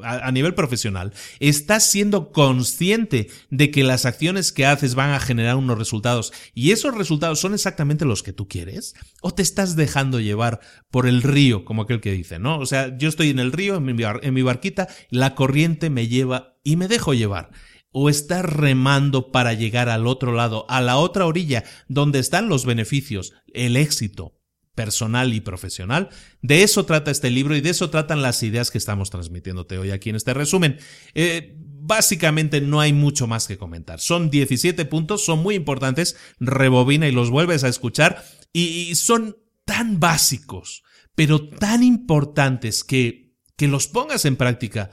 [0.03, 5.57] a nivel profesional, estás siendo consciente de que las acciones que haces van a generar
[5.57, 10.19] unos resultados y esos resultados son exactamente los que tú quieres o te estás dejando
[10.19, 10.61] llevar
[10.91, 12.59] por el río, como aquel que dice, ¿no?
[12.59, 16.09] O sea, yo estoy en el río, en mi, en mi barquita, la corriente me
[16.09, 17.51] lleva y me dejo llevar
[17.91, 22.65] o estás remando para llegar al otro lado, a la otra orilla, donde están los
[22.67, 24.38] beneficios, el éxito,
[24.79, 26.09] personal y profesional.
[26.41, 29.91] De eso trata este libro y de eso tratan las ideas que estamos transmitiéndote hoy
[29.91, 30.79] aquí en este resumen.
[31.15, 33.99] Eh, básicamente no hay mucho más que comentar.
[33.99, 38.23] Son 17 puntos, son muy importantes, rebobina y los vuelves a escuchar
[38.53, 40.85] y, son tan básicos,
[41.17, 44.93] pero tan importantes que, que los pongas en práctica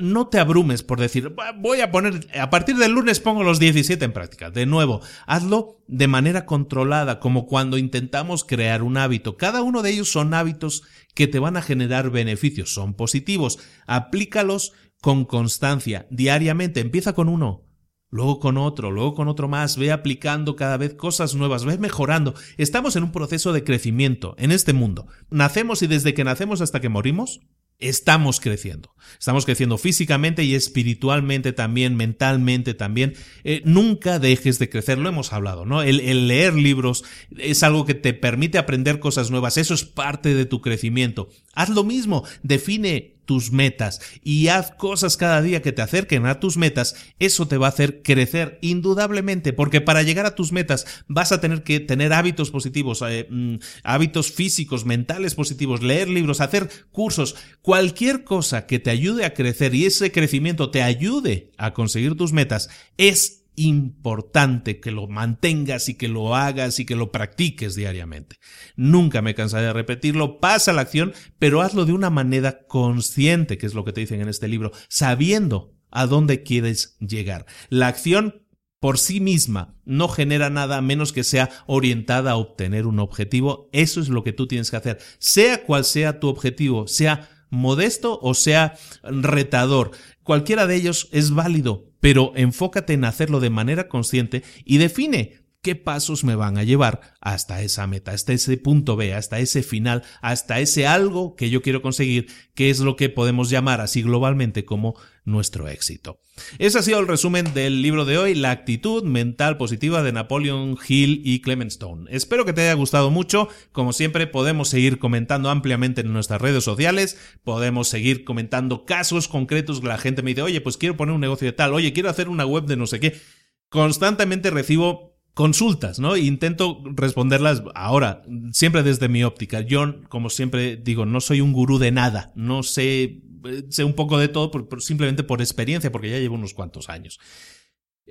[0.00, 4.04] no te abrumes por decir, voy a poner, a partir del lunes pongo los 17
[4.04, 4.50] en práctica.
[4.50, 9.36] De nuevo, hazlo de manera controlada, como cuando intentamos crear un hábito.
[9.36, 10.82] Cada uno de ellos son hábitos
[11.14, 13.58] que te van a generar beneficios, son positivos.
[13.86, 16.80] Aplícalos con constancia, diariamente.
[16.80, 17.66] Empieza con uno,
[18.08, 22.34] luego con otro, luego con otro más, ve aplicando cada vez cosas nuevas, ve mejorando.
[22.56, 25.06] Estamos en un proceso de crecimiento en este mundo.
[25.30, 27.40] Nacemos y desde que nacemos hasta que morimos,
[27.80, 28.94] estamos creciendo.
[29.18, 33.14] Estamos creciendo físicamente y espiritualmente también, mentalmente también.
[33.44, 35.82] Eh, nunca dejes de crecer, lo hemos hablado, ¿no?
[35.82, 37.04] El, el, leer libros
[37.36, 41.28] es algo que te permite aprender cosas nuevas, eso es parte de tu crecimiento.
[41.54, 46.40] Haz lo mismo, define tus metas y haz cosas cada día que te acerquen a
[46.40, 50.86] tus metas, eso te va a hacer crecer indudablemente, porque para llegar a tus metas
[51.08, 56.40] vas a tener que tener hábitos positivos, eh, mm, hábitos físicos, mentales positivos, leer libros,
[56.40, 61.72] hacer cursos, cualquier cosa que te ayude a crecer y ese crecimiento te ayude a
[61.72, 67.12] conseguir tus metas, es importante que lo mantengas y que lo hagas y que lo
[67.12, 68.36] practiques diariamente.
[68.76, 73.66] Nunca me cansaré de repetirlo, pasa la acción, pero hazlo de una manera consciente, que
[73.66, 77.46] es lo que te dicen en este libro, sabiendo a dónde quieres llegar.
[77.68, 78.46] La acción
[78.80, 83.68] por sí misma no genera nada a menos que sea orientada a obtener un objetivo.
[83.72, 84.98] Eso es lo que tú tienes que hacer.
[85.18, 89.90] Sea cual sea tu objetivo, sea modesto o sea retador.
[90.22, 95.74] Cualquiera de ellos es válido, pero enfócate en hacerlo de manera consciente y define qué
[95.74, 100.02] pasos me van a llevar hasta esa meta, hasta ese punto B, hasta ese final,
[100.22, 104.64] hasta ese algo que yo quiero conseguir, que es lo que podemos llamar así globalmente
[104.64, 104.94] como
[105.24, 106.20] nuestro éxito.
[106.58, 110.78] Ese ha sido el resumen del libro de hoy, La actitud mental positiva de Napoleon
[110.88, 112.10] Hill y Clement Stone.
[112.10, 113.48] Espero que te haya gustado mucho.
[113.72, 119.80] Como siempre, podemos seguir comentando ampliamente en nuestras redes sociales, podemos seguir comentando casos concretos
[119.80, 122.08] que la gente me dice, oye, pues quiero poner un negocio de tal, oye, quiero
[122.08, 123.20] hacer una web de no sé qué.
[123.68, 126.16] Constantemente recibo consultas, ¿no?
[126.16, 128.22] Intento responderlas ahora,
[128.52, 129.60] siempre desde mi óptica.
[129.60, 133.94] Yo, como siempre digo, no soy un gurú de nada, no sé, eh, sé un
[133.94, 134.50] poco de todo
[134.80, 137.18] simplemente por experiencia, porque ya llevo unos cuantos años.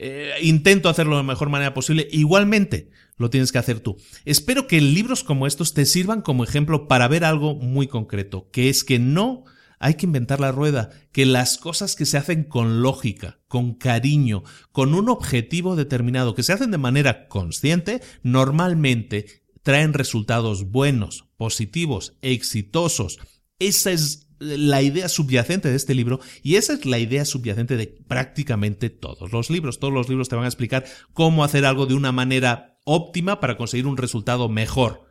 [0.01, 2.07] Eh, intento hacerlo de la mejor manera posible.
[2.09, 3.97] Igualmente, lo tienes que hacer tú.
[4.23, 8.69] Espero que libros como estos te sirvan como ejemplo para ver algo muy concreto, que
[8.69, 9.43] es que no
[9.79, 14.43] hay que inventar la rueda, que las cosas que se hacen con lógica, con cariño,
[14.71, 22.17] con un objetivo determinado, que se hacen de manera consciente, normalmente traen resultados buenos, positivos,
[22.21, 23.19] exitosos.
[23.57, 27.87] Esa es la idea subyacente de este libro y esa es la idea subyacente de
[27.87, 29.79] prácticamente todos los libros.
[29.79, 33.57] Todos los libros te van a explicar cómo hacer algo de una manera óptima para
[33.57, 35.05] conseguir un resultado mejor.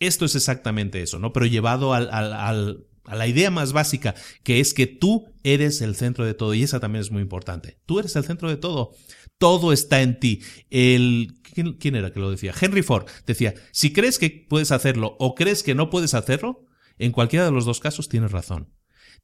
[0.00, 1.32] Esto es exactamente eso, ¿no?
[1.32, 5.96] Pero llevado al, al, a la idea más básica, que es que tú eres el
[5.96, 7.78] centro de todo, y esa también es muy importante.
[7.86, 8.92] Tú eres el centro de todo.
[9.38, 10.40] Todo está en ti.
[10.70, 11.34] El,
[11.78, 12.54] ¿quién, era que lo decía?
[12.58, 16.66] Henry Ford decía, si crees que puedes hacerlo o crees que no puedes hacerlo,
[16.98, 18.72] en cualquiera de los dos casos tienes razón.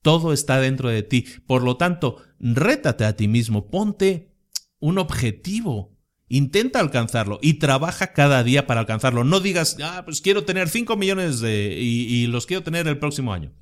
[0.03, 1.26] Todo está dentro de ti.
[1.47, 4.35] Por lo tanto, rétate a ti mismo, ponte
[4.81, 5.97] un objetivo.
[6.31, 9.24] Intenta alcanzarlo y trabaja cada día para alcanzarlo.
[9.24, 13.33] No digas, ah, pues quiero tener 5 millones de, y los quiero tener el próximo
[13.33, 13.55] año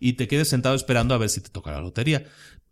[0.00, 2.24] y te quedes sentado esperando a ver si te toca la lotería.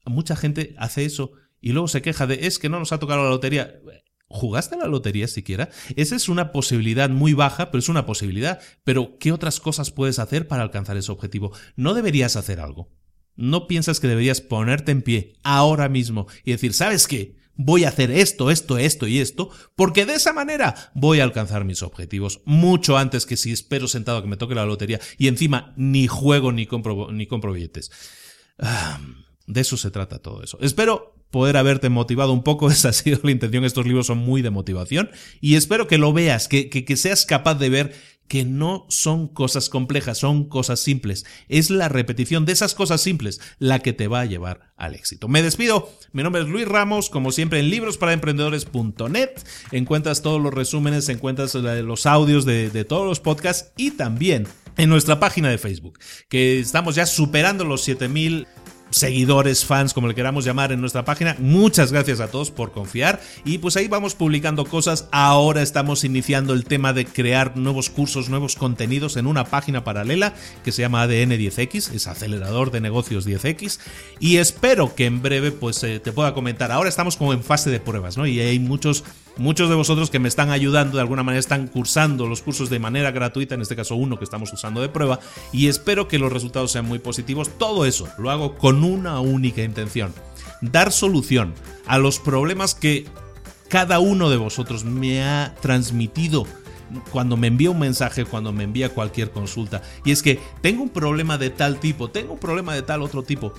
[0.04, 3.24] Mucha gente hace eso y luego se queja de es que no nos ha tocado
[3.24, 3.80] la lotería.
[4.28, 5.70] ¿Jugaste la lotería siquiera?
[5.94, 8.60] Esa es una posibilidad muy baja, pero es una posibilidad.
[8.82, 11.52] Pero, ¿qué otras cosas puedes hacer para alcanzar ese objetivo?
[11.76, 12.90] ¿No deberías hacer algo?
[13.36, 17.36] ¿No piensas que deberías ponerte en pie ahora mismo y decir, ¿sabes qué?
[17.56, 21.64] Voy a hacer esto, esto, esto y esto, porque de esa manera voy a alcanzar
[21.64, 25.28] mis objetivos mucho antes que si espero sentado a que me toque la lotería y
[25.28, 27.90] encima ni juego ni compro, ni compro billetes.
[28.58, 29.00] Ah,
[29.46, 30.58] de eso se trata todo eso.
[30.60, 34.42] Espero poder haberte motivado un poco, esa ha sido la intención, estos libros son muy
[34.42, 37.94] de motivación y espero que lo veas, que, que, que seas capaz de ver
[38.28, 41.24] que no son cosas complejas, son cosas simples.
[41.48, 45.28] Es la repetición de esas cosas simples la que te va a llevar al éxito.
[45.28, 49.30] Me despido, mi nombre es Luis Ramos, como siempre en librosparaemprendedores.net
[49.72, 54.46] encuentras todos los resúmenes, encuentras los audios de, todos los podcasts y también
[54.76, 55.98] en nuestra página de Facebook,
[56.28, 58.46] que estamos ya superando los 7000
[58.90, 61.36] seguidores, fans, como le queramos llamar en nuestra página.
[61.38, 65.08] Muchas gracias a todos por confiar y pues ahí vamos publicando cosas.
[65.12, 70.34] Ahora estamos iniciando el tema de crear nuevos cursos, nuevos contenidos en una página paralela
[70.64, 73.78] que se llama ADN 10X, es acelerador de negocios 10X
[74.20, 76.72] y espero que en breve pues eh, te pueda comentar.
[76.72, 78.26] Ahora estamos como en fase de pruebas, ¿no?
[78.26, 79.04] Y hay muchos
[79.38, 82.78] Muchos de vosotros que me están ayudando de alguna manera están cursando los cursos de
[82.78, 85.20] manera gratuita, en este caso uno que estamos usando de prueba,
[85.52, 87.50] y espero que los resultados sean muy positivos.
[87.58, 90.14] Todo eso lo hago con una única intención,
[90.62, 91.52] dar solución
[91.86, 93.04] a los problemas que
[93.68, 96.46] cada uno de vosotros me ha transmitido
[97.10, 99.82] cuando me envía un mensaje, cuando me envía cualquier consulta.
[100.04, 103.22] Y es que tengo un problema de tal tipo, tengo un problema de tal otro
[103.22, 103.52] tipo.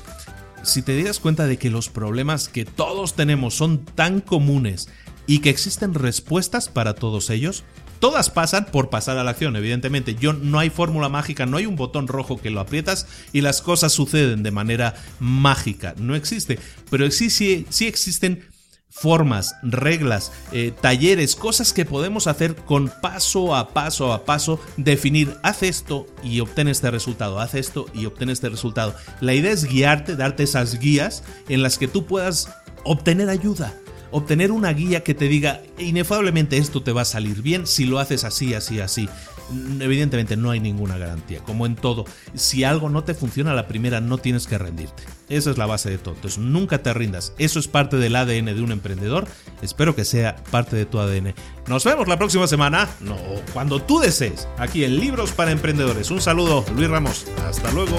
[0.63, 4.89] Si te das cuenta de que los problemas que todos tenemos son tan comunes
[5.27, 7.63] y que existen respuestas para todos ellos.
[7.99, 10.15] Todas pasan por pasar a la acción, evidentemente.
[10.15, 13.61] Yo no hay fórmula mágica, no hay un botón rojo que lo aprietas y las
[13.61, 15.95] cosas suceden de manera mágica.
[15.97, 16.59] No existe.
[16.89, 18.45] Pero sí, sí, sí existen
[18.89, 25.35] formas, reglas, eh, talleres, cosas que podemos hacer con paso a paso a paso, definir,
[25.43, 28.95] haz esto y obtén este resultado, haz esto y obtén este resultado.
[29.21, 32.49] La idea es guiarte, darte esas guías en las que tú puedas
[32.83, 33.73] obtener ayuda
[34.11, 37.99] obtener una guía que te diga inefablemente esto te va a salir bien si lo
[37.99, 39.09] haces así, así, así.
[39.79, 42.05] Evidentemente no hay ninguna garantía, como en todo.
[42.33, 45.03] Si algo no te funciona a la primera, no tienes que rendirte.
[45.29, 46.15] Esa es la base de todo.
[46.15, 47.33] Entonces nunca te rindas.
[47.37, 49.27] Eso es parte del ADN de un emprendedor.
[49.61, 51.33] Espero que sea parte de tu ADN.
[51.67, 53.17] Nos vemos la próxima semana, no,
[53.53, 56.11] cuando tú desees, aquí en Libros para Emprendedores.
[56.11, 57.25] Un saludo, Luis Ramos.
[57.47, 57.97] Hasta luego.